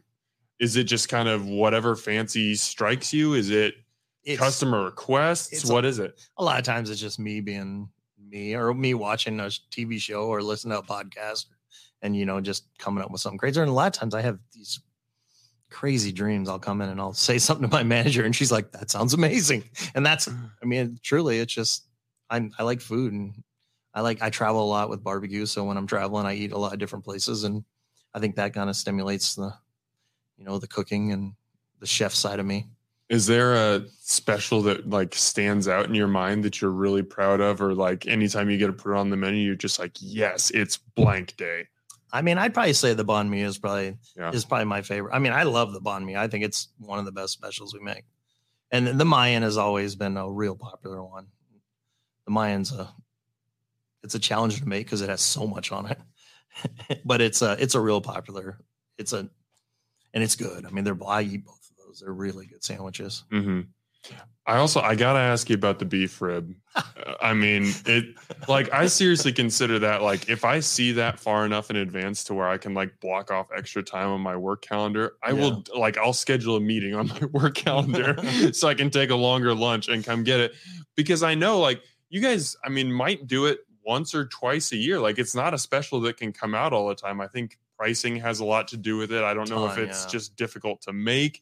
[0.60, 3.34] is it just kind of whatever fancy strikes you?
[3.34, 3.76] Is it
[4.24, 5.52] It's, customer requests?
[5.52, 6.20] it's a- what is it?
[6.38, 10.26] a lot of times it's just me being me or me watching a TV show
[10.26, 11.48] or listening to a podcast
[12.02, 13.60] and you know just coming up with something crazy.
[13.60, 14.80] And a lot of times I have these
[15.70, 16.50] crazy dreams.
[16.50, 19.14] I'll come in and I'll say something to my manager and she's like, "That sounds
[19.14, 19.64] amazing."
[19.96, 20.52] And that's mm.
[20.62, 21.88] I mean, truly it's just
[22.30, 23.44] I'm I like food and
[23.94, 26.58] I like I travel a lot with barbecue, so when I'm traveling I eat a
[26.58, 27.64] lot of different places and
[28.14, 29.54] I think that kind of stimulates the
[30.42, 31.34] you know, the cooking and
[31.80, 32.68] the chef side of me.
[33.12, 37.42] Is there a special that like stands out in your mind that you're really proud
[37.42, 39.92] of, or like anytime you get to put it on the menu, you're just like,
[40.00, 41.68] yes, it's blank day.
[42.14, 44.32] I mean, I'd probably say the banh mi is probably Yeah.
[44.32, 45.14] is probably my favorite.
[45.14, 46.16] I mean, I love the banh mi.
[46.16, 48.06] I think it's one of the best specials we make.
[48.72, 51.28] And the Mayan has always been a real popular one.
[52.26, 52.94] The Mayan's a
[54.04, 57.02] it's a challenge to make because it has so much on it.
[57.06, 58.60] but it's a it's a real popular.
[58.98, 59.30] It's a
[60.14, 60.66] and it's good.
[60.66, 61.61] I mean, they're I eat both
[61.92, 62.00] those.
[62.00, 63.24] They're really good sandwiches.
[63.30, 63.62] hmm
[64.48, 66.56] I also I gotta ask you about the beef rib.
[67.22, 68.16] I mean, it
[68.48, 72.34] like I seriously consider that like if I see that far enough in advance to
[72.34, 75.98] where I can like block off extra time on my work calendar, I will like
[76.00, 78.18] I'll schedule a meeting on my work calendar
[78.54, 80.54] so I can take a longer lunch and come get it
[80.96, 84.78] because I know like you guys I mean might do it once or twice a
[84.78, 85.00] year.
[85.00, 87.22] Like it's not a special that can come out all the time.
[87.22, 89.24] I think pricing has a lot to do with it.
[89.24, 90.12] I don't know if it's yeah.
[90.12, 91.42] just difficult to make,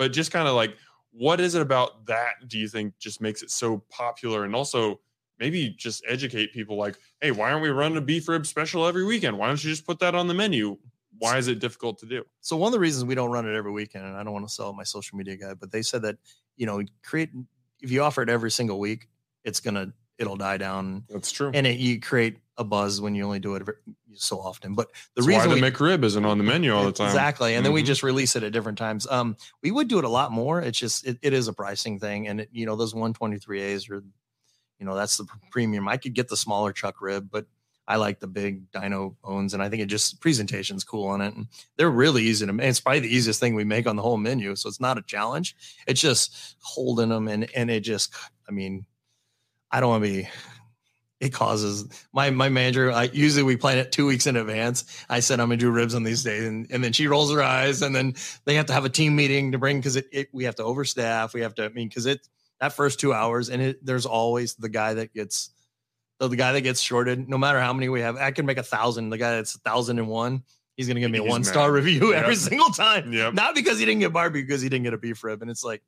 [0.00, 0.78] but just kind of like
[1.12, 4.44] what is it about that do you think just makes it so popular?
[4.46, 4.98] And also
[5.38, 9.04] maybe just educate people like hey why aren't we running a beef rib special every
[9.04, 9.36] weekend?
[9.36, 10.78] Why don't you just put that on the menu?
[11.18, 12.24] Why is it difficult to do?
[12.40, 14.48] So one of the reasons we don't run it every weekend, and I don't want
[14.48, 16.16] to sell my social media guy, but they said that
[16.56, 17.28] you know create
[17.82, 19.06] if you offer it every single week,
[19.44, 21.50] it's gonna it'll die down, that's true.
[21.52, 23.66] And it, you create a buzz when you only do it
[24.14, 24.74] so often.
[24.74, 27.08] But the That's reason why we, the McRib isn't on the menu all the time
[27.08, 27.86] exactly, and then we Mhm.
[27.86, 29.06] just release it at different times.
[29.08, 30.60] Um, we would do it a lot more.
[30.60, 33.38] It's just it, it is a pricing thing, and it, you know those one twenty
[33.38, 34.04] three A's are,
[34.78, 35.88] you know that's the premium.
[35.88, 37.46] I could get the smaller chuck rib, but
[37.88, 41.34] I like the big dino bones, and I think it just presentation's cool on it.
[41.34, 42.66] And they're really easy to make.
[42.68, 45.02] It's probably the easiest thing we make on the whole menu, so it's not a
[45.02, 45.56] challenge.
[45.88, 48.14] It's just holding them, and and it just,
[48.48, 48.84] I mean,
[49.70, 50.28] I don't want to be.
[51.20, 52.90] It causes my my manager.
[52.90, 54.84] I usually we plan it two weeks in advance.
[55.08, 57.42] I said I'm gonna do ribs on these days, and, and then she rolls her
[57.42, 58.14] eyes, and then
[58.46, 60.62] they have to have a team meeting to bring because it, it we have to
[60.62, 61.34] overstaff.
[61.34, 61.66] We have to.
[61.66, 62.26] I mean, because it
[62.58, 65.50] that first two hours, and it, there's always the guy that gets
[66.20, 68.58] so the guy that gets shorted, no matter how many we have, I can make
[68.58, 69.08] a thousand.
[69.08, 70.42] The guy that's a thousand and one,
[70.76, 72.22] he's gonna give me a one star review yep.
[72.22, 73.12] every single time.
[73.12, 73.32] Yep.
[73.32, 75.40] Not because he didn't get barbecue, because he didn't get a beef rib.
[75.40, 75.82] And it's like,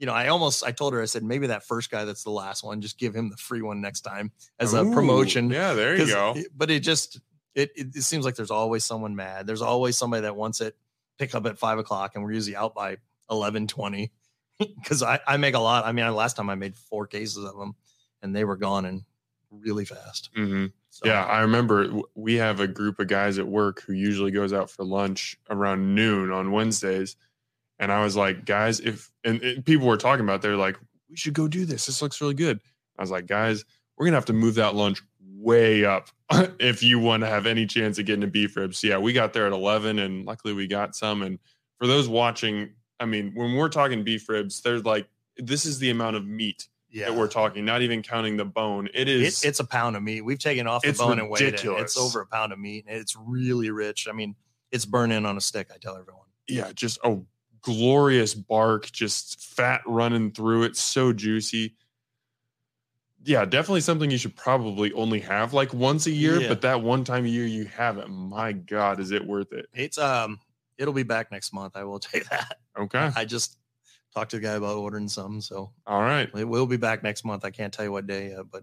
[0.00, 2.30] you know, I almost I told her, I said, maybe that first guy that's the
[2.30, 5.50] last one, just give him the free one next time as Ooh, a promotion.
[5.50, 6.32] Yeah, there you go.
[6.34, 7.20] It, but it just
[7.54, 9.46] it, it, it seems like there's always someone mad.
[9.46, 10.74] There's always somebody that wants it
[11.18, 12.96] pick up at five o'clock, and we're usually out by
[13.30, 14.10] eleven twenty.
[14.58, 15.86] Because I, I make a lot.
[15.86, 17.76] I mean, last time I made four cases of them,
[18.20, 19.06] and they were gone in
[19.50, 20.28] really fast.
[20.36, 20.66] Mm-hmm.
[20.90, 24.52] So, yeah, I remember we have a group of guys at work who usually goes
[24.52, 27.16] out for lunch around noon on Wednesdays.
[27.80, 31.16] And I was like, guys, if and, and people were talking about, they're like, we
[31.16, 31.86] should go do this.
[31.86, 32.60] This looks really good.
[32.98, 33.64] I was like, guys,
[33.96, 35.02] we're gonna have to move that lunch
[35.40, 36.10] way up
[36.60, 38.78] if you want to have any chance of getting a beef ribs.
[38.78, 41.22] So yeah, we got there at 11 and luckily we got some.
[41.22, 41.38] And
[41.78, 45.88] for those watching, I mean, when we're talking beef ribs, they're like, this is the
[45.88, 47.06] amount of meat yeah.
[47.06, 48.90] that we're talking, not even counting the bone.
[48.92, 49.42] It is.
[49.42, 50.20] It, it's a pound of meat.
[50.20, 51.62] We've taken off the bone ridiculous.
[51.62, 51.82] and weighed it.
[51.82, 52.84] It's over a pound of meat.
[52.86, 54.06] And it's really rich.
[54.08, 54.36] I mean,
[54.70, 55.68] it's burning on a stick.
[55.74, 56.26] I tell everyone.
[56.46, 57.18] Yeah, just a
[57.62, 61.74] glorious bark, just fat running through it, so juicy.
[63.22, 66.48] Yeah, definitely something you should probably only have like once a year, yeah.
[66.48, 69.66] but that one time a year you have it, my God, is it worth it?
[69.74, 70.40] It's um,
[70.78, 71.76] it'll be back next month.
[71.76, 72.58] I will tell you that.
[72.78, 73.10] Okay.
[73.14, 73.58] I just
[74.14, 75.40] talk to the guy about ordering some.
[75.40, 77.44] So all right, it will be back next month.
[77.44, 78.62] I can't tell you what day yet, but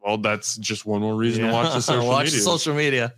[0.00, 1.50] well, that's just one more reason yeah.
[1.50, 2.40] to watch the social watch media.
[2.40, 3.14] social media.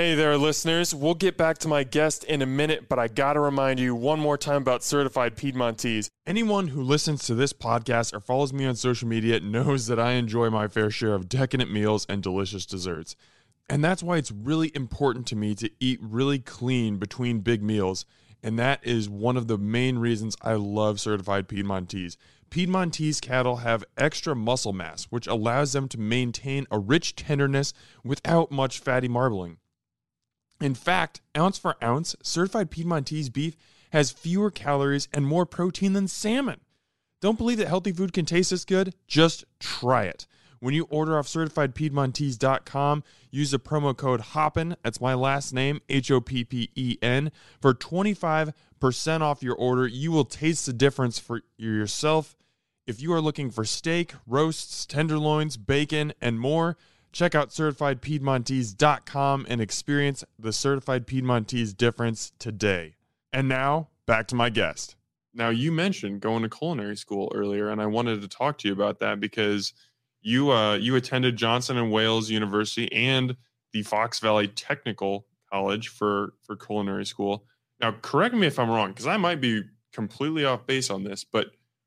[0.00, 0.94] Hey there, listeners.
[0.94, 3.94] We'll get back to my guest in a minute, but I got to remind you
[3.94, 6.08] one more time about certified Piedmontese.
[6.26, 10.12] Anyone who listens to this podcast or follows me on social media knows that I
[10.12, 13.14] enjoy my fair share of decadent meals and delicious desserts.
[13.68, 18.06] And that's why it's really important to me to eat really clean between big meals
[18.42, 22.16] and that is one of the main reasons I love certified Piedmontese.
[22.48, 28.50] Piedmontese cattle have extra muscle mass, which allows them to maintain a rich tenderness without
[28.50, 29.58] much fatty marbling.
[30.60, 33.56] In fact, ounce for ounce, certified Piedmontese beef
[33.92, 36.60] has fewer calories and more protein than salmon.
[37.20, 38.94] Don't believe that healthy food can taste this good?
[39.06, 40.26] Just try it.
[40.58, 46.10] When you order off certifiedpiedmontese.com, use the promo code HOPPEN, that's my last name, H
[46.10, 48.52] O P P E N, for 25%
[49.22, 49.86] off your order.
[49.86, 52.36] You will taste the difference for yourself.
[52.86, 56.76] If you are looking for steak, roasts, tenderloins, bacon, and more,
[57.12, 62.96] check out certifiedpiedmontese.com and experience the certified Piedmontese difference today.
[63.32, 64.96] And now, back to my guest.
[65.32, 68.74] Now, you mentioned going to culinary school earlier, and I wanted to talk to you
[68.74, 69.72] about that because–
[70.22, 73.36] you uh, you attended Johnson and Wales University and
[73.72, 77.44] the Fox Valley Technical College for for culinary school.
[77.80, 81.24] Now, correct me if I'm wrong, because I might be completely off base on this,
[81.24, 81.46] but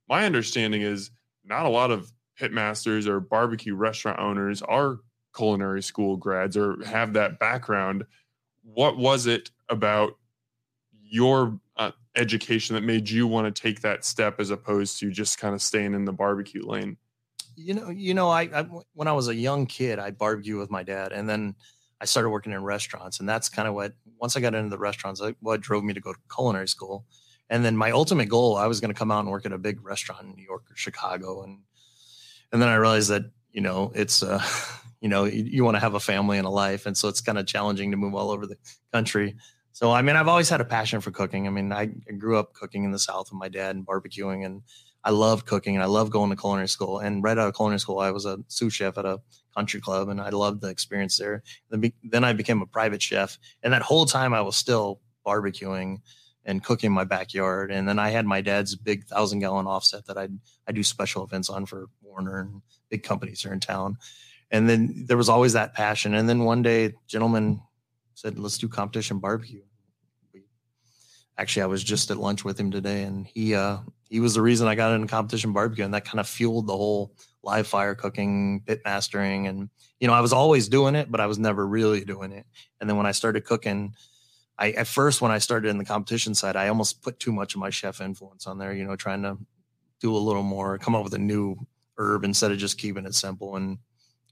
[0.09, 1.11] my understanding is
[1.45, 4.97] not a lot of pitmasters or barbecue restaurant owners are
[5.35, 8.05] culinary school grads or have that background.
[8.63, 10.17] What was it about
[11.01, 15.37] your uh, education that made you want to take that step as opposed to just
[15.37, 16.97] kind of staying in the barbecue lane?
[17.55, 20.71] you know, you know, I, I when I was a young kid, I barbecue with
[20.71, 21.55] my dad, and then
[22.01, 24.77] I started working in restaurants, and that's kind of what once I got into the
[24.77, 27.05] restaurants, what drove me to go to culinary school.
[27.49, 29.57] And then my ultimate goal, I was going to come out and work at a
[29.57, 31.59] big restaurant in New York or Chicago, and
[32.51, 34.43] and then I realized that you know it's uh,
[35.03, 37.21] you know you, you want to have a family and a life, and so it's
[37.21, 38.57] kind of challenging to move all over the
[38.91, 39.35] country.
[39.73, 41.45] So I mean, I've always had a passion for cooking.
[41.45, 41.87] I mean, I,
[42.17, 44.61] grew up cooking in the South with my dad and barbecuing, and
[45.03, 46.99] I love cooking and I love going to culinary school.
[46.99, 49.19] And right out of culinary school, I was a sous chef at a
[49.55, 51.43] country club and I loved the experience there.
[51.69, 53.37] Then, I became a private chef.
[53.61, 55.97] And that whole time I was still barbecuing
[56.45, 57.69] and cooking in my backyard.
[57.69, 60.29] And then I had my dad's big thousand gallon offset that I
[60.67, 63.97] I do special events on for Warner and big companies here in town.
[64.53, 66.13] And then there was always that passion.
[66.13, 67.61] And then one day, gentleman
[68.13, 69.63] said, "Let's do competition barbecue."
[71.37, 73.77] actually I was just at lunch with him today and he uh
[74.09, 76.77] he was the reason I got into competition barbecue and that kind of fueled the
[76.77, 81.19] whole live fire cooking, pit mastering and you know I was always doing it but
[81.19, 82.45] I was never really doing it.
[82.79, 83.95] And then when I started cooking
[84.59, 87.55] I at first when I started in the competition side I almost put too much
[87.55, 89.37] of my chef influence on there, you know, trying to
[89.99, 91.55] do a little more, come up with a new
[91.97, 93.77] herb instead of just keeping it simple and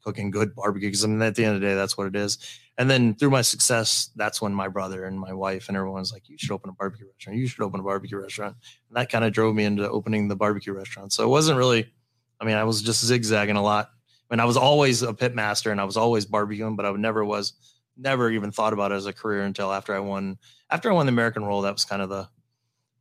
[0.04, 2.16] cooking good barbecue because I mean at the end of the day that's what it
[2.16, 2.38] is.
[2.78, 6.28] And then through my success, that's when my brother and my wife and everyone's like,
[6.28, 7.38] "You should open a barbecue restaurant.
[7.38, 8.56] You should open a barbecue restaurant."
[8.88, 11.14] And that kind of drove me into opening the barbecue restaurant.
[11.14, 11.92] So it wasn't really,
[12.40, 13.92] I mean, I was just zigzagging a lot.
[14.30, 16.92] I mean, I was always a pit master and I was always barbecuing, but I
[16.94, 17.54] never was,
[17.98, 20.38] never even thought about it as a career until after I won.
[20.70, 22.30] After I won the American Royal, that was kind of the.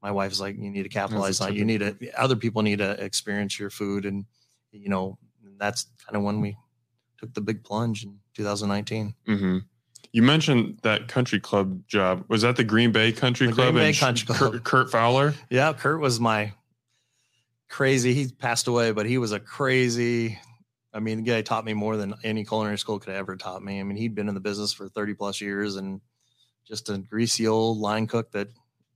[0.02, 1.50] My wife's like, "You need to capitalize on.
[1.50, 1.56] it.
[1.56, 2.20] You need to.
[2.20, 4.24] Other people need to experience your food, and
[4.72, 5.18] you know,
[5.58, 6.56] that's kind of when we
[7.20, 9.14] took the big plunge in 2019.
[9.28, 9.58] Mm-hmm.
[10.12, 12.24] You mentioned that country club job.
[12.28, 13.74] Was that the Green Bay Country The Club?
[13.74, 14.52] Green Bay and Country Club.
[14.52, 15.34] Kurt, Kurt Fowler.
[15.50, 16.52] Yeah, Kurt was my
[17.68, 18.12] crazy.
[18.12, 20.38] He passed away, but he was a crazy.
[20.92, 23.62] I mean, the guy taught me more than any culinary school could have ever taught
[23.62, 23.78] me.
[23.78, 26.00] I mean, he'd been in the business for 30 plus years and
[26.66, 28.48] just a greasy old line cook that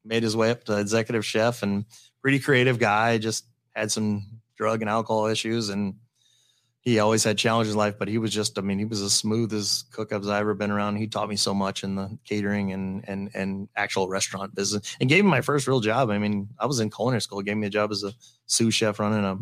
[0.04, 1.84] made his way up to executive chef and
[2.20, 3.18] pretty creative guy.
[3.18, 3.46] Just
[3.76, 5.94] had some drug and alcohol issues and
[6.84, 9.14] he always had challenges in life, but he was just, I mean, he was as
[9.14, 10.96] smooth as cook as I've ever been around.
[10.96, 15.08] He taught me so much in the catering and and and actual restaurant business and
[15.08, 16.10] gave me my first real job.
[16.10, 18.12] I mean, I was in culinary school, gave me a job as a
[18.46, 19.38] sous chef running a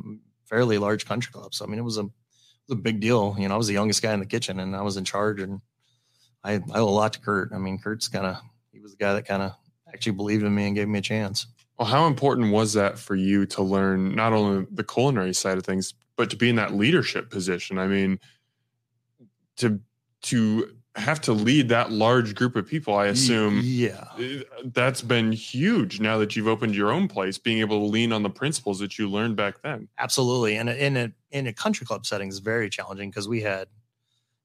[0.49, 1.53] fairly large country club.
[1.53, 3.35] So I mean, it was a it was a big deal.
[3.37, 5.41] You know, I was the youngest guy in the kitchen and I was in charge
[5.41, 5.61] and
[6.45, 7.53] I, I owe a lot to Kurt.
[7.53, 8.37] I mean, Kurt's kind of
[8.71, 9.53] he was the guy that kind of
[9.93, 11.47] actually believed in me and gave me a chance.
[11.77, 15.65] Well, how important was that for you to learn not only the culinary side of
[15.65, 17.79] things, but to be in that leadership position?
[17.79, 18.19] I mean,
[19.57, 19.81] to
[20.23, 24.05] to have to lead that large group of people, I assume Yeah.
[24.19, 28.13] uh, that's been huge now that you've opened your own place, being able to lean
[28.13, 29.89] on the principles that you learned back then.
[29.99, 30.57] Absolutely.
[30.57, 33.69] And in a in a country club setting is very challenging because we had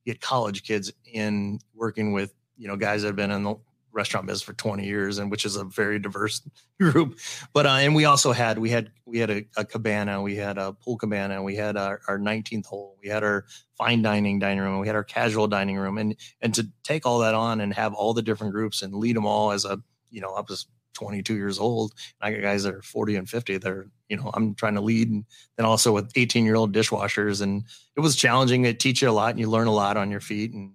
[0.05, 3.55] you had college kids in working with, you know, guys that have been in the
[3.98, 6.48] restaurant business for 20 years and which is a very diverse
[6.80, 7.20] group.
[7.52, 10.58] But uh, and we also had we had we had a, a cabana, we had
[10.58, 13.45] a pool cabana, we had our, our 19th hole, we had our
[13.78, 15.98] fine dining dining room, we had our casual dining room.
[15.98, 19.16] And and to take all that on and have all the different groups and lead
[19.16, 19.80] them all as a,
[20.12, 21.93] you know, I was 22 years old.
[22.20, 23.58] And I got guys that are 40 and 50.
[23.58, 25.26] They're, you know, I'm trying to lead and
[25.56, 27.41] then also with 18 year old dishwashers.
[27.41, 27.64] And
[27.95, 28.66] it was challenging.
[28.66, 30.54] It teach you a lot and you learn a lot on your feet.
[30.54, 30.74] And,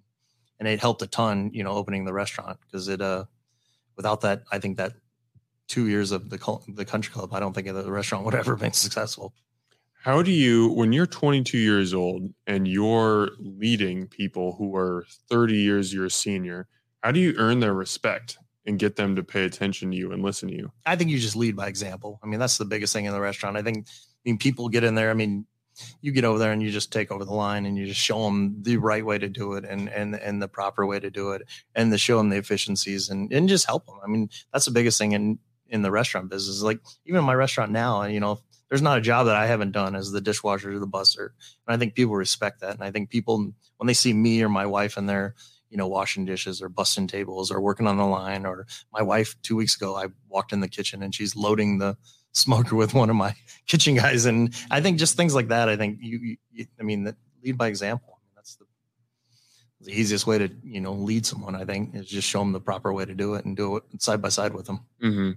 [0.63, 3.25] and it helped a ton, you know, opening the restaurant because it, uh,
[3.97, 4.93] without that, I think that
[5.67, 6.39] two years of the,
[6.69, 9.35] the country club, I don't think the restaurant would ever have been successful.
[10.05, 15.57] How do you, when you're 22 years old and you're leading people who are 30
[15.57, 16.69] years your senior,
[17.03, 20.23] how do you earn their respect and get them to pay attention to you and
[20.23, 20.71] listen to you?
[20.87, 22.21] I think you just lead by example.
[22.23, 23.57] I mean, that's the biggest thing in the restaurant.
[23.57, 23.91] I think, I
[24.25, 25.11] mean, people get in there.
[25.11, 25.45] I mean,
[26.01, 28.25] you get over there and you just take over the line and you just show
[28.25, 31.33] them the right way to do it and and and the proper way to do
[31.33, 31.43] it
[31.75, 33.97] and to show them the efficiencies and and just help them.
[34.05, 36.63] I mean, that's the biggest thing in in the restaurant business.
[36.63, 39.73] Like even in my restaurant now, you know, there's not a job that I haven't
[39.73, 41.31] done as the dishwasher or the busser.
[41.67, 42.75] And I think people respect that.
[42.75, 45.35] And I think people when they see me or my wife in there,
[45.69, 49.35] you know, washing dishes or busting tables or working on the line, or my wife
[49.43, 51.97] two weeks ago, I walked in the kitchen and she's loading the
[52.33, 53.35] smoker with one of my
[53.67, 54.25] kitchen guys.
[54.25, 57.57] And I think just things like that, I think you, you I mean, that lead
[57.57, 58.15] by example.
[58.17, 58.65] I mean, that's the,
[59.81, 62.61] the easiest way to, you know, lead someone, I think, is just show them the
[62.61, 64.81] proper way to do it and do it side by side with them.
[65.03, 65.31] Mm-hmm.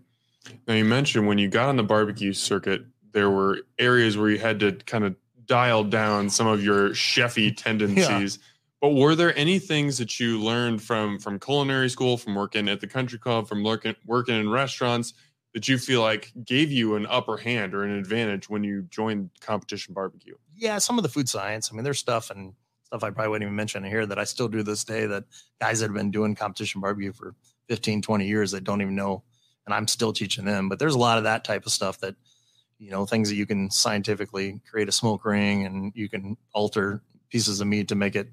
[0.67, 4.37] Now you mentioned when you got on the barbecue circuit, there were areas where you
[4.37, 5.15] had to kind of
[5.45, 8.39] dial down some of your chefy tendencies.
[8.81, 12.81] But were there any things that you learned from from culinary school, from working at
[12.81, 15.13] the country club, from working working in restaurants
[15.55, 19.29] that you feel like gave you an upper hand or an advantage when you joined
[19.39, 20.35] competition barbecue?
[20.53, 21.69] Yeah, some of the food science.
[21.71, 22.53] I mean, there's stuff and
[22.83, 25.23] stuff I probably wouldn't even mention here that I still do this day that
[25.61, 27.35] guys that have been doing competition barbecue for
[27.69, 29.23] 15, 20 years that don't even know.
[29.65, 30.67] And I'm still teaching them.
[30.67, 32.15] But there's a lot of that type of stuff that,
[32.77, 37.01] you know, things that you can scientifically create a smoke ring and you can alter
[37.29, 38.27] pieces of meat to make it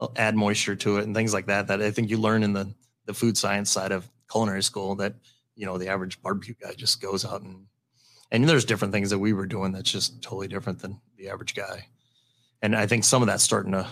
[0.00, 2.52] uh, add moisture to it and things like that that I think you learn in
[2.52, 2.74] the
[3.06, 5.14] the food science side of culinary school that
[5.56, 7.66] you know the average barbecue guy just goes out and
[8.30, 11.54] and there's different things that we were doing that's just totally different than the average
[11.54, 11.88] guy.
[12.62, 13.86] And I think some of that's starting to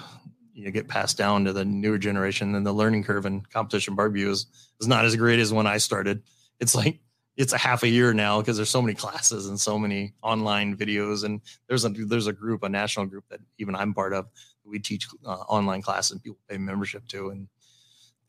[0.52, 3.94] you know get passed down to the newer generation and the learning curve in competition
[3.94, 4.46] barbecue is,
[4.80, 6.22] is not as great as when I started.
[6.60, 7.00] It's like
[7.36, 10.76] it's a half a year now because there's so many classes and so many online
[10.76, 14.26] videos and there's a there's a group a national group that even I'm part of
[14.64, 17.48] we teach uh, online classes and people pay membership to and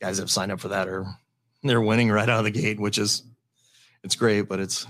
[0.02, 1.06] guys that have signed up for that are
[1.70, 3.24] they're winning right out of the gate which is
[4.03, 4.86] it's great but it's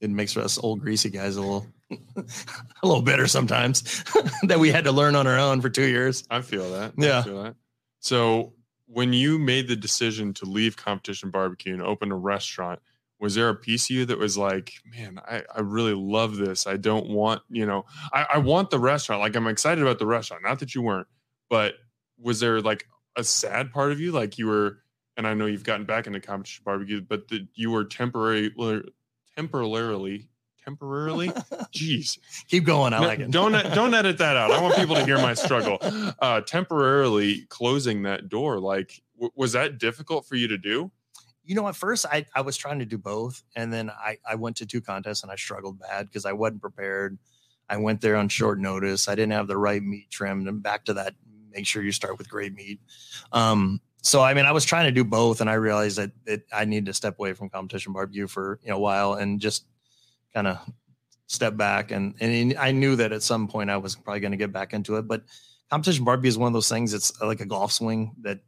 [0.00, 1.66] it makes us old greasy guys a little
[2.16, 4.04] a little bitter sometimes
[4.44, 6.92] that we had to learn on our own for two years I feel that.
[6.98, 7.22] I Yeah.
[7.22, 7.56] feel that.
[7.98, 8.52] So
[8.86, 12.80] when you made the decision to leave competition barbecue and open a restaurant,
[13.20, 16.66] was there a piece of you that was like, man, I, I really love this.
[16.66, 19.20] I don't want, you know, I, I want the restaurant.
[19.20, 20.42] Like I'm excited about the restaurant.
[20.42, 21.06] Not that you weren't,
[21.48, 21.74] but
[22.18, 22.86] was there like
[23.16, 24.10] a sad part of you?
[24.12, 24.78] Like you were,
[25.16, 28.52] and I know you've gotten back into competition barbecue, but that you were temporary,
[29.36, 30.28] temporarily,
[30.64, 31.28] temporarily,
[31.74, 32.92] jeez, keep going.
[32.92, 33.30] I no, like it.
[33.30, 34.50] don't don't edit that out.
[34.50, 35.78] I want people to hear my struggle.
[36.20, 40.90] Uh, temporarily closing that door, like, w- was that difficult for you to do?
[41.50, 43.42] you know, at first I, I was trying to do both.
[43.56, 46.62] And then I, I went to two contests and I struggled bad because I wasn't
[46.62, 47.18] prepared.
[47.68, 49.08] I went there on short notice.
[49.08, 50.46] I didn't have the right meat trimmed.
[50.46, 51.14] And back to that,
[51.50, 52.80] make sure you start with great meat.
[53.32, 56.42] Um, so I mean, I was trying to do both, and I realized that, that
[56.52, 59.66] I needed to step away from competition barbecue for you know a while and just
[60.34, 60.58] kind of
[61.26, 61.90] step back.
[61.90, 64.72] And and I knew that at some point I was probably going to get back
[64.72, 65.06] into it.
[65.06, 65.24] But
[65.70, 66.94] competition barbecue is one of those things.
[66.94, 68.40] It's uh, like a golf swing that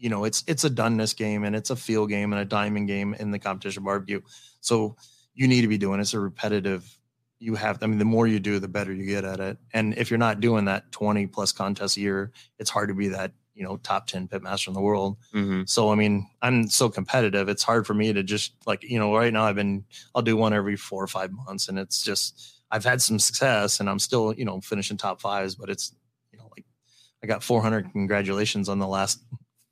[0.00, 2.88] you know, it's it's a doneness game and it's a feel game and a diamond
[2.88, 4.22] game in the competition barbecue.
[4.60, 4.96] So
[5.34, 6.96] you need to be doing it's a repetitive.
[7.38, 9.58] You have, I mean, the more you do, the better you get at it.
[9.72, 13.08] And if you're not doing that 20 plus contests a year, it's hard to be
[13.08, 15.62] that you know top 10 pitmaster in the world mm-hmm.
[15.66, 19.14] so i mean i'm so competitive it's hard for me to just like you know
[19.14, 19.84] right now i've been
[20.14, 23.80] i'll do one every four or five months and it's just i've had some success
[23.80, 25.94] and i'm still you know finishing top fives but it's
[26.32, 26.64] you know like
[27.22, 29.22] i got 400 congratulations on the last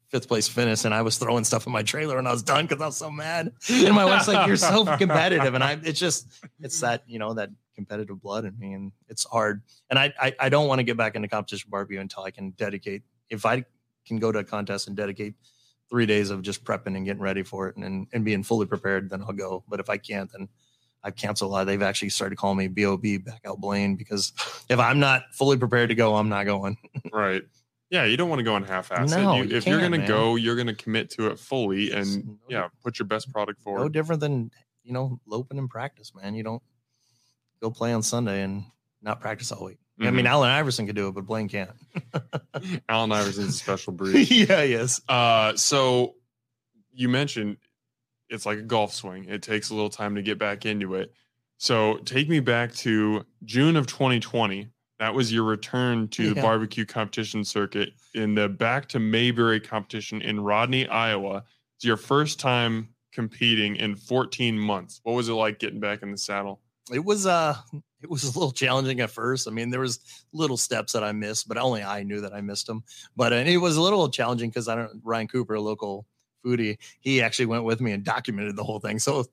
[0.09, 2.67] fifth place finish and I was throwing stuff in my trailer and I was done
[2.67, 3.53] because I was so mad.
[3.69, 5.55] And my wife's like, You're so competitive.
[5.55, 6.29] And I it's just
[6.61, 9.63] it's that, you know, that competitive blood in me and it's hard.
[9.91, 12.51] And I I, I don't want to get back into competition barbecue until I can
[12.51, 13.65] dedicate if I
[14.07, 15.35] can go to a contest and dedicate
[15.89, 19.11] three days of just prepping and getting ready for it and, and being fully prepared,
[19.11, 19.65] then I'll go.
[19.69, 20.49] But if I can't, then
[21.03, 21.65] I cancel canceled a lot.
[21.65, 24.33] They've actually started calling me BOB back out Blane because
[24.69, 26.77] if I'm not fully prepared to go, I'm not going.
[27.13, 27.43] right.
[27.91, 29.11] Yeah, you don't want to go on half-ass.
[29.11, 31.91] No, you, you if you're going to go, you're going to commit to it fully,
[31.91, 33.81] and no, yeah, put your best product forward.
[33.81, 34.51] No different than
[34.85, 36.35] you know loping in practice, man.
[36.35, 36.63] You don't
[37.63, 38.65] go play on Sunday and
[39.01, 39.79] not practice all week.
[39.99, 40.07] Mm-hmm.
[40.07, 40.33] I mean, mm-hmm.
[40.33, 41.71] Allen Iverson could do it, but Blane can't.
[42.89, 44.31] Allen Iverson's a special breed.
[44.31, 45.01] yeah, yes.
[45.09, 46.15] Uh, so
[46.93, 47.57] you mentioned
[48.29, 49.25] it's like a golf swing.
[49.25, 51.13] It takes a little time to get back into it.
[51.57, 54.69] So take me back to June of 2020
[54.99, 56.35] that was your return to yeah.
[56.35, 61.45] the barbecue competition circuit in the back to Mayberry competition in Rodney, Iowa.
[61.77, 65.01] It's your first time competing in 14 months.
[65.05, 66.61] What was it like getting back in the saddle?
[66.93, 67.57] It was uh
[68.03, 69.49] it was a little challenging at first.
[69.49, 70.01] I mean, there was
[70.33, 72.85] little steps that I missed, but only I knew that I missed them.
[73.17, 76.07] But it was a little challenging because I don't Ryan Cooper, a local
[76.45, 78.99] foodie, he actually went with me and documented the whole thing.
[78.99, 79.25] So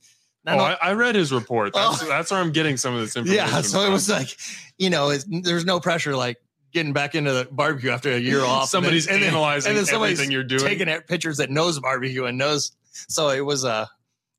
[0.47, 1.74] oh, I, I, read his report.
[1.74, 2.07] That's, oh.
[2.07, 3.45] that's where I'm getting some of this information.
[3.45, 3.89] Yeah, so from.
[3.89, 4.36] it was like,
[4.78, 6.38] you know, there's no pressure like
[6.72, 8.70] getting back into the barbecue after a year off.
[8.70, 11.80] Somebody's and then, analyzing and then, and then everything you're doing, taking pictures that knows
[11.80, 12.72] barbecue and knows.
[12.91, 13.88] So it was uh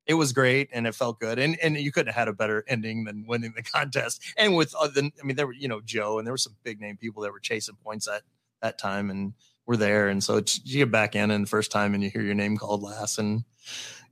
[0.06, 1.38] it was great and it felt good.
[1.38, 4.22] And and you couldn't have had a better ending than winning the contest.
[4.36, 6.56] And with uh, the, I mean, there were you know Joe and there were some
[6.62, 8.22] big name people that were chasing points at
[8.62, 9.34] that time and
[9.66, 10.08] were there.
[10.08, 12.56] And so you get back in and the first time and you hear your name
[12.56, 13.44] called last and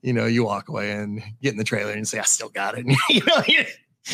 [0.05, 2.76] you know, you walk away and get in the trailer and say, I still got
[2.76, 2.84] it.
[3.09, 3.64] you know, you,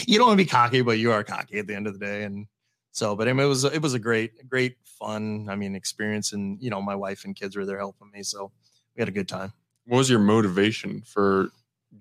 [0.07, 1.99] you don't want to be cocky, but you are cocky at the end of the
[1.99, 2.23] day.
[2.23, 2.47] And
[2.93, 6.33] so, but it was, it was a great, great fun, I mean, experience.
[6.33, 8.23] And, you know, my wife and kids were there helping me.
[8.23, 8.53] So
[8.95, 9.53] we had a good time.
[9.87, 11.51] What was your motivation for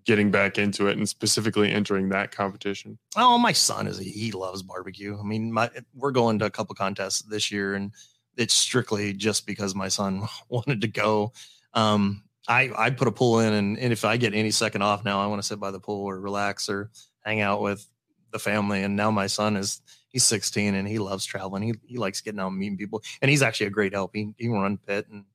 [0.05, 2.97] getting back into it and specifically entering that competition?
[3.15, 5.17] Oh, my son is, a, he loves barbecue.
[5.19, 7.91] I mean, my, we're going to a couple contests this year and
[8.39, 11.33] it's strictly just because my son wanted to go.
[11.73, 15.05] Um, I I put a pool in, and, and if I get any second off
[15.05, 16.89] now, I want to sit by the pool or relax or
[17.23, 17.85] hang out with
[18.31, 18.81] the family.
[18.81, 21.61] And now my son is he's 16 and he loves traveling.
[21.61, 24.15] He he likes getting out and meeting people, and he's actually a great help.
[24.15, 25.25] He he run pit and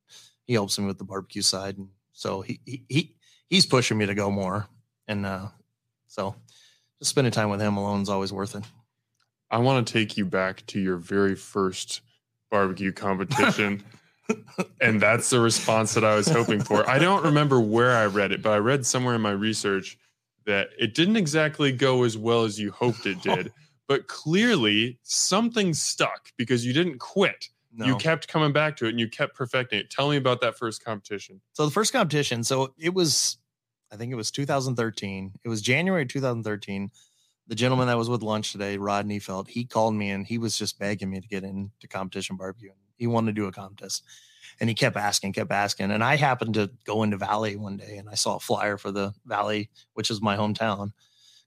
[0.45, 3.15] he helps me with the barbecue side, and so he he, he
[3.49, 4.67] he's pushing me to go more.
[5.07, 5.47] And uh,
[6.07, 6.35] so
[6.99, 8.63] just spending time with him alone is always worth it.
[9.51, 12.01] I want to take you back to your very first
[12.49, 13.83] barbecue competition.
[14.81, 16.89] and that's the response that I was hoping for.
[16.89, 19.97] I don't remember where I read it, but I read somewhere in my research
[20.45, 23.51] that it didn't exactly go as well as you hoped it did.
[23.87, 27.49] but clearly something stuck because you didn't quit.
[27.75, 27.85] No.
[27.85, 29.89] You kept coming back to it and you kept perfecting it.
[29.89, 31.41] Tell me about that first competition.
[31.53, 33.37] So the first competition, so it was
[33.91, 35.33] I think it was 2013.
[35.43, 36.89] It was January 2013.
[37.47, 40.57] The gentleman that was with lunch today, Rodney Felt, he called me and he was
[40.57, 44.03] just begging me to get into competition barbecue he wanted to do a contest
[44.59, 45.91] and he kept asking, kept asking.
[45.91, 48.91] And I happened to go into Valley one day and I saw a flyer for
[48.91, 50.91] the Valley, which is my hometown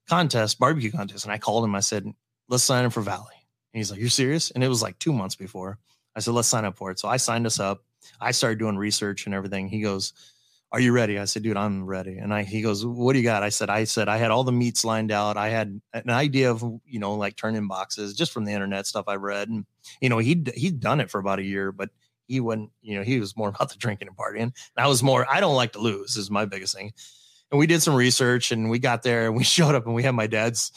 [0.07, 1.25] contest, barbecue contest.
[1.25, 1.75] And I called him.
[1.75, 2.05] I said,
[2.47, 3.25] let's sign up for Valley.
[3.73, 4.51] And he's like, you're serious?
[4.51, 5.79] And it was like two months before.
[6.19, 6.99] I said, let's sign up for it.
[6.99, 7.81] So I signed us up.
[8.19, 9.69] I started doing research and everything.
[9.69, 10.11] He goes,
[10.73, 11.17] are you ready?
[11.17, 12.17] I said, dude, I'm ready.
[12.17, 13.41] And I, he goes, what do you got?
[13.41, 15.37] I said, I said, I had all the meats lined out.
[15.37, 19.05] I had an idea of, you know, like turning boxes just from the internet stuff
[19.07, 19.47] I read.
[19.47, 19.65] And,
[20.01, 21.89] you know, he'd, he'd done it for about a year, but
[22.27, 24.41] he wouldn't, you know, he was more about the drinking and partying.
[24.41, 26.91] And I was more, I don't like to lose is my biggest thing.
[27.49, 30.03] And we did some research and we got there and we showed up and we
[30.03, 30.73] had my dad's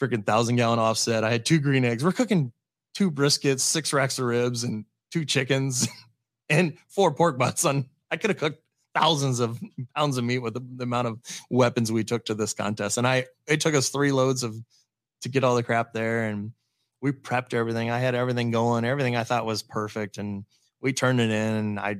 [0.00, 1.24] freaking thousand gallon offset.
[1.24, 2.02] I had two green eggs.
[2.02, 2.52] We're cooking
[2.96, 5.86] two briskets, six racks of ribs and two chickens
[6.48, 8.62] and four pork butts on, I could have cooked
[8.94, 9.60] thousands of
[9.94, 11.18] pounds of meat with the, the, amount of
[11.50, 12.96] weapons we took to this contest.
[12.96, 14.56] And I, it took us three loads of
[15.20, 16.52] to get all the crap there, and
[17.02, 17.90] we prepped everything.
[17.90, 20.46] I had everything going, everything I thought was perfect, and
[20.80, 21.54] we turned it in.
[21.54, 21.96] And I,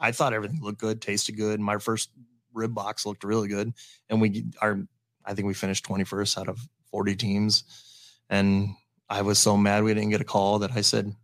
[0.00, 1.60] I thought everything looked good, tasted good.
[1.60, 2.08] My first
[2.54, 3.72] rib box looked really good,
[4.08, 4.80] and we are,
[5.26, 6.58] I think we finished twenty first out of
[6.90, 7.64] forty teams,
[8.30, 8.74] and
[9.12, 11.14] I was so mad we didn't get a call that I said,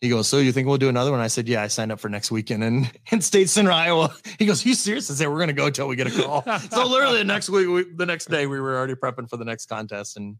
[0.00, 1.20] he goes, So you think we'll do another one?
[1.20, 4.14] I said, Yeah, I signed up for next weekend in, in State Center, Iowa.
[4.38, 5.10] He goes, You serious?
[5.10, 6.42] I said, We're gonna go until we get a call.
[6.70, 9.44] so literally the next week, we, the next day, we were already prepping for the
[9.44, 10.36] next contest and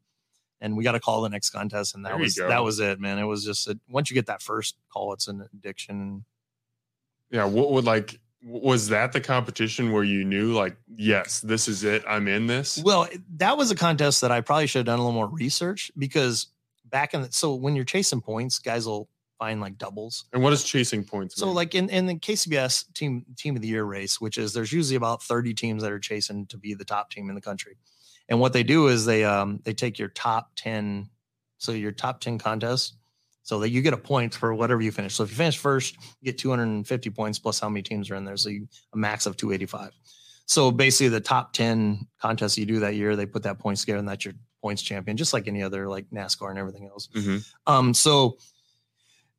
[0.60, 2.98] and we got a call the next contest, and that There was that was it,
[2.98, 3.18] man.
[3.18, 6.24] It was just a, once you get that first call, it's an addiction.
[7.30, 7.44] Yeah.
[7.44, 12.04] What would like, was that the competition where you knew, like, yes, this is it?
[12.08, 12.78] I'm in this?
[12.82, 15.90] Well, that was a contest that I probably should have done a little more research
[15.98, 16.46] because
[16.96, 19.06] back in the, so when you're chasing points, guys will
[19.38, 20.24] find like doubles.
[20.32, 21.36] And what is chasing points?
[21.36, 21.54] So mean?
[21.54, 24.96] like in, in the KCBS team team of the year race, which is there's usually
[24.96, 27.76] about 30 teams that are chasing to be the top team in the country.
[28.30, 31.10] And what they do is they um they take your top 10
[31.58, 32.94] so your top 10 contests
[33.42, 35.16] so that you get a point for whatever you finish.
[35.16, 38.24] So if you finish first, you get 250 points plus how many teams are in
[38.24, 38.38] there.
[38.38, 39.92] So you, a max of 285.
[40.46, 43.98] So basically the top 10 contests you do that year, they put that points together
[43.98, 44.34] and that's your
[44.66, 47.08] points champion, just like any other like NASCAR and everything else.
[47.14, 47.46] Mhm.
[47.68, 48.36] Um, so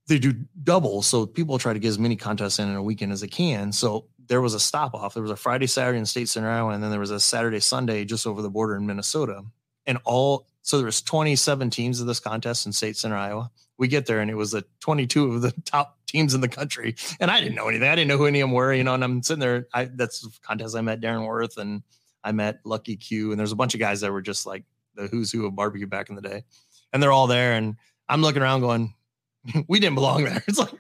[0.07, 1.01] they do double.
[1.01, 3.73] So people try to get as many contests in in a weekend as they can.
[3.73, 5.13] So there was a stop off.
[5.13, 7.59] There was a Friday, Saturday in State Center, Iowa, and then there was a Saturday,
[7.59, 9.43] Sunday just over the border in Minnesota.
[9.86, 13.51] And all so there was 27 teams of this contest in State Center, Iowa.
[13.78, 16.95] We get there and it was the 22 of the top teams in the country.
[17.19, 17.89] And I didn't know anything.
[17.89, 19.67] I didn't know who any of them were, you know, and I'm sitting there.
[19.73, 21.84] I that's the contest I met Darren Warth and
[22.23, 23.32] I met Lucky Q.
[23.32, 24.63] And there's a bunch of guys that were just like
[24.97, 26.43] the who's who of barbecue back in the day.
[26.91, 27.53] And they're all there.
[27.53, 27.75] And
[28.09, 28.93] I'm looking around going,
[29.67, 30.43] we didn't belong there.
[30.47, 30.71] It's like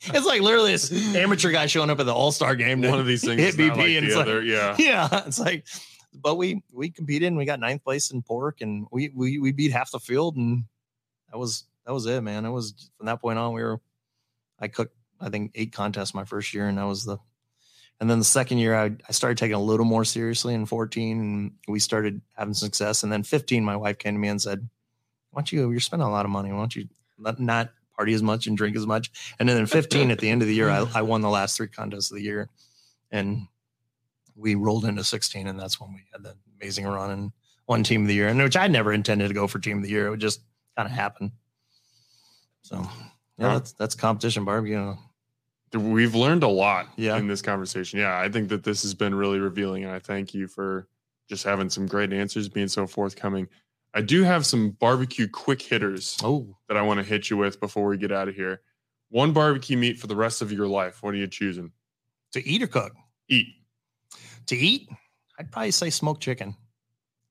[0.00, 2.82] it's like literally this amateur guy showing up at the All Star game.
[2.82, 4.76] One of these things hit BP, like and it's like- yeah.
[4.78, 5.66] yeah, it's like,
[6.14, 9.50] but we we competed and we got ninth place in pork and we we we
[9.50, 10.62] beat half the field and
[11.32, 12.44] that was that was it, man.
[12.44, 13.80] It was from that point on we were.
[14.60, 17.18] I cooked I think eight contests my first year and that was the.
[18.00, 21.20] And then the second year, I, I started taking a little more seriously in 14
[21.20, 23.02] and we started having success.
[23.02, 24.68] And then 15, my wife came to me and said,
[25.30, 26.52] Why don't you, you're spending a lot of money.
[26.52, 26.88] Why don't you
[27.18, 29.10] not, not party as much and drink as much?
[29.40, 30.94] And then in 15, at the end of the year, I, mm.
[30.94, 32.48] I won the last three contests of the year.
[33.10, 33.48] And
[34.36, 37.32] we rolled into 16, and that's when we had the amazing run and
[37.66, 39.82] won team of the year, and which I never intended to go for team of
[39.82, 40.06] the year.
[40.06, 40.40] It would just
[40.76, 41.32] kind of happen.
[42.62, 42.88] So,
[43.38, 44.94] yeah, that's that's competition barbecue.
[45.74, 47.16] We've learned a lot Yeah.
[47.18, 47.98] in this conversation.
[47.98, 50.88] Yeah, I think that this has been really revealing, and I thank you for
[51.28, 53.48] just having some great answers, being so forthcoming.
[53.94, 57.60] I do have some barbecue quick hitters Oh, that I want to hit you with
[57.60, 58.62] before we get out of here.
[59.10, 61.02] One barbecue meat for the rest of your life.
[61.02, 61.72] What are you choosing?
[62.32, 62.92] to eat or cook?
[63.28, 63.46] Eat
[64.46, 64.88] To eat,
[65.38, 66.54] I'd probably say smoked chicken.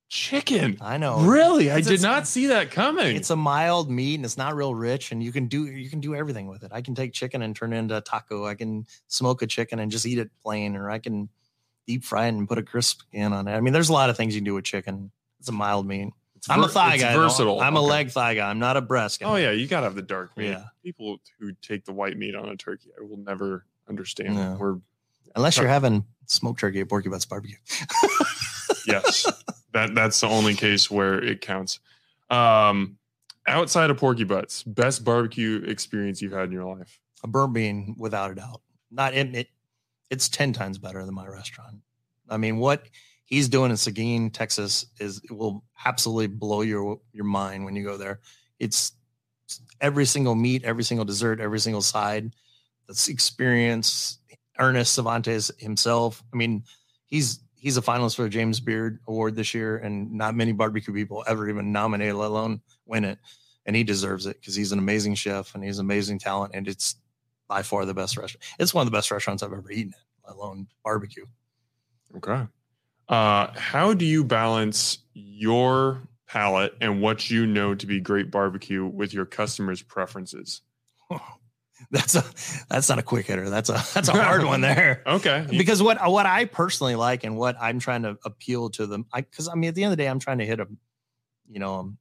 [0.09, 0.77] Chicken.
[0.81, 1.19] I know.
[1.21, 1.71] Really?
[1.71, 3.15] I did not see that coming.
[3.15, 5.99] It's a mild meat and it's not real rich, and you can do you can
[5.99, 6.71] do everything with it.
[6.73, 8.45] I can take chicken and turn it into a taco.
[8.45, 11.29] I can smoke a chicken and just eat it plain, or I can
[11.85, 13.53] deep fry it and put a crisp skin on it.
[13.53, 15.11] I mean, there's a lot of things you can do with chicken.
[15.39, 16.09] It's a mild meat.
[16.35, 17.13] It's I'm a thigh guy.
[17.13, 17.23] though.
[17.23, 17.61] Versatile.
[17.61, 18.49] I'm a leg thigh guy.
[18.49, 19.27] I'm not a breast guy.
[19.27, 20.49] Oh yeah, you gotta have the dark meat.
[20.49, 20.65] Yeah.
[20.83, 24.35] People who take the white meat on a turkey, I will never understand.
[24.35, 24.57] No.
[24.59, 24.77] We're
[25.35, 27.57] Unless you're having smoked turkey at Porky Butts Barbecue.
[28.87, 29.25] yes,
[29.73, 31.79] that that's the only case where it counts.
[32.29, 32.97] Um,
[33.47, 36.99] outside of Porky Butts, best barbecue experience you've had in your life.
[37.23, 38.61] a burnt bean without a doubt.
[38.91, 39.47] Not it, it
[40.09, 41.77] it's 10 times better than my restaurant.
[42.29, 42.87] I mean, what
[43.25, 47.97] he's doing in Seguin, Texas is will absolutely blow your your mind when you go
[47.97, 48.19] there.
[48.59, 48.93] It's
[49.79, 52.33] every single meat, every single dessert, every single side.
[52.87, 54.19] That's experience.
[54.59, 56.23] Ernest Servantes himself.
[56.33, 56.63] I mean,
[57.05, 60.93] he's he's a finalist for the James Beard Award this year, and not many barbecue
[60.93, 63.19] people ever even nominated, let alone win it.
[63.65, 66.95] And he deserves it because he's an amazing chef and he's amazing talent, and it's
[67.49, 68.41] by far the best restaurant.
[68.57, 71.25] It's one of the best restaurants I've ever eaten at, let alone barbecue.
[72.15, 72.47] Okay.
[73.09, 78.85] Uh, how do you balance your palate and what you know to be great barbecue
[78.85, 80.61] with your customers' preferences?
[81.91, 82.23] that's a
[82.69, 83.49] that's not a quick hitter.
[83.49, 85.03] That's a that's a hard one there.
[85.05, 85.45] Okay.
[85.49, 89.21] Because what what I personally like and what I'm trying to appeal to them, I
[89.21, 90.67] because I mean at the end of the day, I'm trying to hit a,
[91.49, 91.97] you know, um,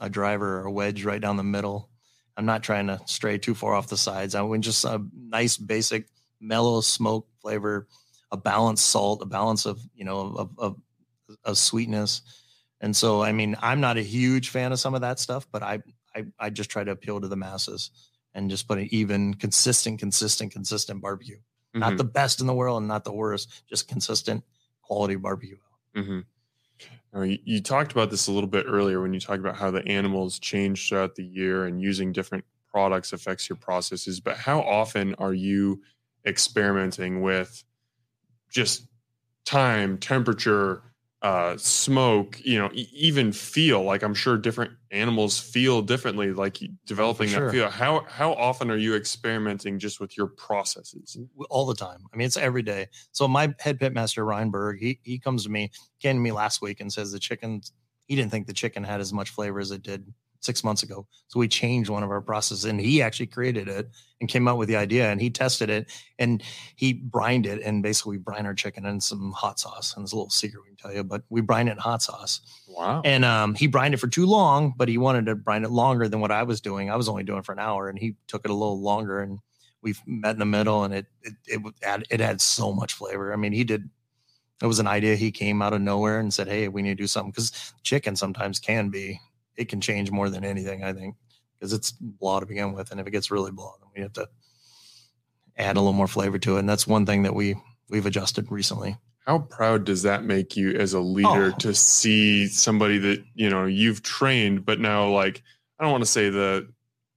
[0.00, 1.90] a driver or a wedge right down the middle.
[2.36, 4.36] I'm not trying to stray too far off the sides.
[4.36, 6.06] I want just a nice basic
[6.40, 7.88] mellow smoke flavor,
[8.30, 10.76] a balanced salt, a balance of you know of of,
[11.42, 12.22] of sweetness.
[12.80, 15.64] And so I mean I'm not a huge fan of some of that stuff, but
[15.64, 15.80] I
[16.14, 17.90] I, I just try to appeal to the masses
[18.38, 21.36] and just put an even, consistent, consistent, consistent barbecue.
[21.38, 21.80] Mm-hmm.
[21.80, 24.44] Not the best in the world and not the worst, just consistent
[24.80, 25.58] quality barbecue.
[25.96, 26.20] Mm-hmm.
[27.12, 29.72] Now, you, you, talked about this a little bit earlier when you talked about how
[29.72, 34.20] the animals change throughout the year and using different products affects your processes.
[34.20, 35.82] But how often are you
[36.24, 37.64] experimenting with
[38.50, 38.86] just
[39.44, 40.82] time, temperature,
[41.20, 46.58] uh, smoke, you know, e- even feel like I'm sure different animals feel differently, like
[46.86, 47.46] developing sure.
[47.46, 47.68] that feel.
[47.68, 51.18] How how often are you experimenting just with your processes?
[51.50, 52.04] All the time.
[52.12, 52.86] I mean, it's every day.
[53.10, 56.30] So my head pit master Ryan Berg, he he comes to me, came to me
[56.30, 57.62] last week and says the chicken.
[58.06, 61.06] He didn't think the chicken had as much flavor as it did six months ago.
[61.28, 63.88] So we changed one of our processes and he actually created it
[64.20, 66.42] and came out with the idea and he tested it and
[66.76, 69.94] he brined it and basically we brine our chicken in some hot sauce.
[69.94, 72.02] And it's a little secret we can tell you, but we brine it in hot
[72.02, 72.40] sauce.
[72.68, 73.02] Wow.
[73.04, 76.08] And um, he brined it for too long, but he wanted to brine it longer
[76.08, 76.90] than what I was doing.
[76.90, 79.38] I was only doing for an hour and he took it a little longer and
[79.82, 83.32] we've met in the middle and it, it, it, it, it had so much flavor.
[83.32, 83.88] I mean, he did
[84.60, 87.02] it was an idea he came out of nowhere and said hey we need to
[87.02, 89.20] do something because chicken sometimes can be
[89.58, 91.16] it can change more than anything, I think,
[91.58, 92.90] because it's blah to begin with.
[92.90, 94.28] And if it gets really blah, then we have to
[95.58, 96.60] add a little more flavor to it.
[96.60, 97.56] And that's one thing that we
[97.90, 98.96] we've adjusted recently.
[99.26, 101.58] How proud does that make you as a leader oh.
[101.58, 105.42] to see somebody that, you know, you've trained, but now like
[105.78, 106.68] I don't want to say the,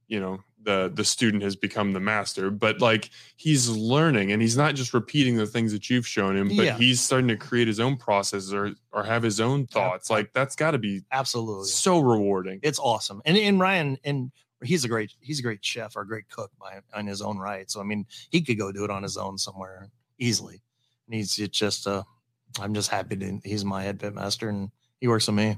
[0.08, 4.56] you know, the the student has become the master but like he's learning and he's
[4.56, 6.76] not just repeating the things that you've shown him but yeah.
[6.76, 10.10] he's starting to create his own processes or or have his own thoughts.
[10.10, 11.66] Like that's got to be absolutely.
[11.66, 12.60] so rewarding.
[12.62, 13.22] It's awesome.
[13.24, 14.30] And and ryan and
[14.62, 17.38] he's a great he's a great chef or a great cook by on his own
[17.38, 17.70] right.
[17.70, 20.62] So i mean he could go do it on his own somewhere easily.
[21.06, 22.02] And he's just uh
[22.60, 25.56] i'm just happy to he's my head pit master and he works with me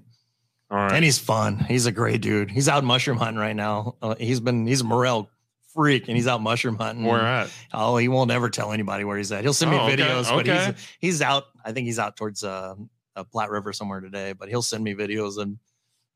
[0.76, 1.58] and he's fun.
[1.58, 2.50] He's a great dude.
[2.50, 3.96] He's out mushroom hunting right now.
[4.00, 5.30] Uh, he's been he's a morel
[5.72, 7.04] freak and he's out mushroom hunting.
[7.04, 7.50] Where at?
[7.72, 9.42] Oh, he won't ever tell anybody where he's at.
[9.42, 10.36] He'll send me oh, videos, okay.
[10.36, 11.44] but he's he's out.
[11.64, 12.74] I think he's out towards uh,
[13.16, 14.32] uh, Platte River somewhere today.
[14.32, 15.58] But he'll send me videos and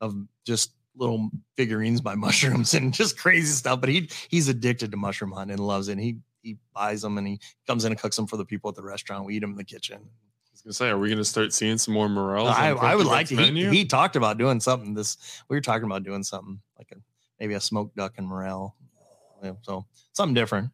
[0.00, 0.14] of
[0.46, 3.80] just little figurines by mushrooms and just crazy stuff.
[3.80, 5.92] But he he's addicted to mushroom hunting and loves it.
[5.92, 8.70] And he he buys them and he comes in and cooks them for the people
[8.70, 9.26] at the restaurant.
[9.26, 10.08] We eat them in the kitchen
[10.62, 12.50] gonna say, are we gonna start seeing some more morels?
[12.50, 13.36] I, I would like to.
[13.36, 14.94] He, he, talked about doing something.
[14.94, 16.96] This we were talking about doing something like a
[17.40, 18.76] maybe a smoked duck and morel.
[19.42, 20.70] Yeah, so something different.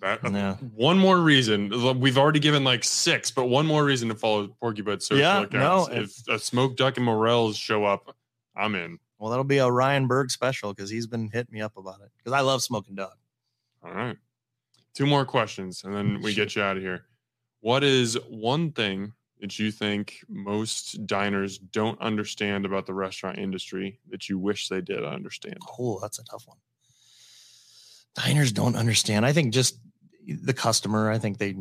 [0.00, 0.54] That, yeah.
[0.76, 1.70] One more reason.
[1.98, 5.18] We've already given like six, but one more reason to follow Porky Bud search.
[5.18, 5.88] Yeah, no.
[5.90, 8.14] If a smoked duck and morels show up,
[8.54, 8.98] I'm in.
[9.18, 12.10] Well, that'll be a Ryan Berg special because he's been hitting me up about it
[12.16, 13.18] because I love smoking duck.
[13.84, 14.16] All right.
[14.94, 17.04] Two more questions, and then we get you out of here.
[17.60, 24.00] What is one thing that you think most diners don't understand about the restaurant industry
[24.10, 25.58] that you wish they did understand?
[25.78, 26.58] Oh, that's a tough one.
[28.14, 29.24] Diners don't understand.
[29.24, 29.78] I think just
[30.26, 31.54] the customer, I think they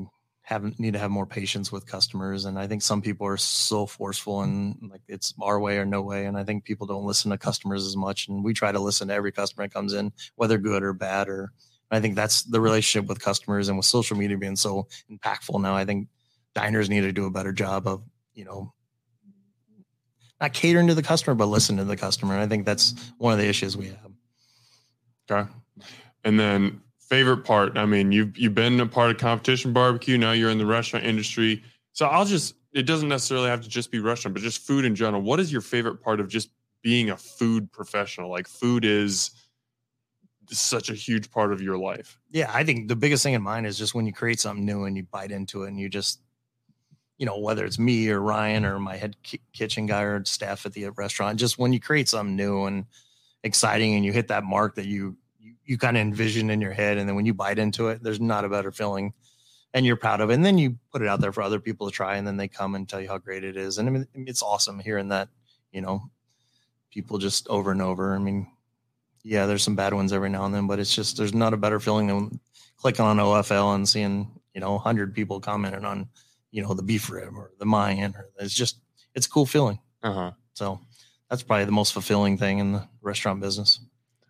[0.47, 3.85] have need to have more patience with customers and i think some people are so
[3.85, 7.29] forceful and like it's our way or no way and i think people don't listen
[7.29, 10.09] to customers as much and we try to listen to every customer that comes in
[10.37, 11.51] whether good or bad or
[11.91, 15.75] i think that's the relationship with customers and with social media being so impactful now
[15.75, 16.07] i think
[16.57, 18.01] diners need to do a better job of,
[18.33, 18.73] you know,
[20.41, 22.33] not catering to the customer, but listen to the customer.
[22.33, 24.11] And I think that's one of the issues we have.
[25.29, 25.51] Okay.
[26.23, 27.77] And then favorite part.
[27.77, 30.17] I mean, you've you've been a part of competition barbecue.
[30.17, 31.63] Now you're in the restaurant industry.
[31.93, 34.95] So I'll just it doesn't necessarily have to just be restaurant, but just food in
[34.95, 35.21] general.
[35.21, 36.49] What is your favorite part of just
[36.81, 38.31] being a food professional?
[38.31, 39.29] Like food is
[40.49, 42.19] such a huge part of your life.
[42.31, 44.85] Yeah, I think the biggest thing in mind is just when you create something new
[44.85, 46.21] and you bite into it and you just
[47.17, 49.15] you know, whether it's me or Ryan or my head
[49.53, 52.85] kitchen guy or staff at the restaurant, just when you create something new and
[53.43, 56.73] exciting and you hit that mark that you, you, you kind of envision in your
[56.73, 56.97] head.
[56.97, 59.13] And then when you bite into it, there's not a better feeling
[59.73, 60.35] and you're proud of it.
[60.35, 62.17] And then you put it out there for other people to try.
[62.17, 63.77] And then they come and tell you how great it is.
[63.77, 65.29] And I mean, it's awesome hearing that,
[65.71, 66.03] you know,
[66.91, 68.13] people just over and over.
[68.13, 68.47] I mean,
[69.23, 71.57] yeah, there's some bad ones every now and then, but it's just, there's not a
[71.57, 72.39] better feeling than
[72.77, 76.07] clicking on OFL and seeing, you know, hundred people commenting on,
[76.57, 78.79] you know the beef rib or the Mayan or it's just
[79.13, 79.79] it's a cool feeling.
[80.01, 80.31] Uh-huh.
[80.53, 80.79] So
[81.29, 83.79] that's probably the most fulfilling thing in the restaurant business.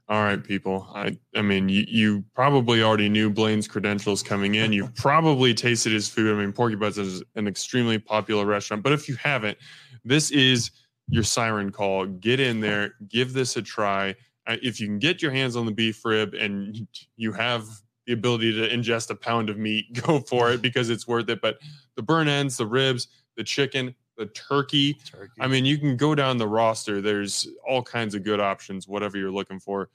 [0.09, 0.89] All right, people.
[0.93, 4.73] I I mean, you, you probably already knew Blane's credentials coming in.
[4.73, 6.35] You've probably tasted his food.
[6.35, 8.83] I mean, Porky Butts is an extremely popular restaurant.
[8.83, 9.57] But if you haven't,
[10.03, 10.71] this is
[11.07, 12.05] your siren call.
[12.07, 14.15] Get in there, give this a try.
[14.45, 17.65] Uh, If you can get your hands on the beef rib and you have
[18.07, 21.41] the ability to ingest a pound of meat, go for it because it's worth it.
[21.41, 21.59] But
[21.95, 25.33] the burn ends, the ribs, the chicken, the turkey, Turkey.
[25.39, 27.01] I mean, you can go down the roster.
[27.01, 29.89] There's all kinds of good options, whatever you're looking for.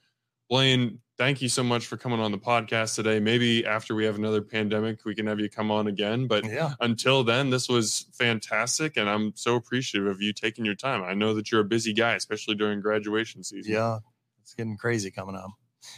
[0.49, 3.19] Blane, thank you so much for coming on the podcast today.
[3.19, 6.27] Maybe after we have another pandemic, we can have you come on again.
[6.27, 8.97] But yeah, until then, this was fantastic.
[8.97, 11.03] And I'm so appreciative of you taking your time.
[11.03, 13.73] I know that you're a busy guy, especially during graduation season.
[13.73, 13.97] yeah,
[14.41, 15.49] it's getting crazy coming up.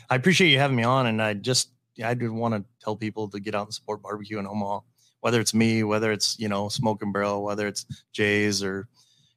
[0.09, 1.69] I appreciate you having me on, and I just
[2.03, 4.81] I just want to tell people to get out and support barbecue in Omaha.
[5.21, 8.87] Whether it's me, whether it's you know Smoke and Barrel, whether it's Jay's or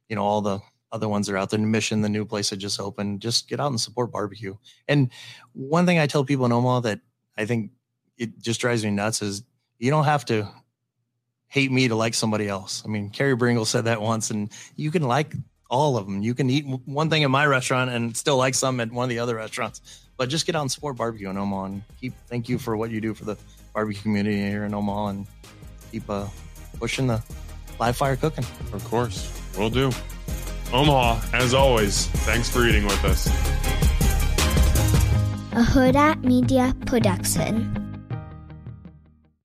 [0.07, 0.59] you know all the
[0.91, 1.59] other ones that are out there.
[1.59, 3.21] Mission, the new place that just opened.
[3.21, 4.55] Just get out and support barbecue.
[4.87, 5.09] And
[5.53, 7.01] one thing I tell people in Omaha that
[7.37, 7.71] I think
[8.17, 9.43] it just drives me nuts is
[9.77, 10.47] you don't have to
[11.47, 12.83] hate me to like somebody else.
[12.85, 15.33] I mean, Carrie Bringle said that once, and you can like
[15.69, 16.21] all of them.
[16.21, 19.09] You can eat one thing at my restaurant and still like some at one of
[19.09, 20.08] the other restaurants.
[20.19, 22.13] But just get out and support barbecue in Omaha and keep.
[22.27, 23.37] Thank you for what you do for the
[23.73, 25.27] barbecue community here in Omaha and
[25.93, 26.27] keep uh,
[26.77, 27.23] pushing the
[27.79, 28.43] live fire cooking.
[28.73, 29.31] Of course.
[29.57, 29.91] We'll do.
[30.73, 33.27] Omaha, as always, thanks for eating with us.
[35.53, 37.88] a Hurrdat Media Production.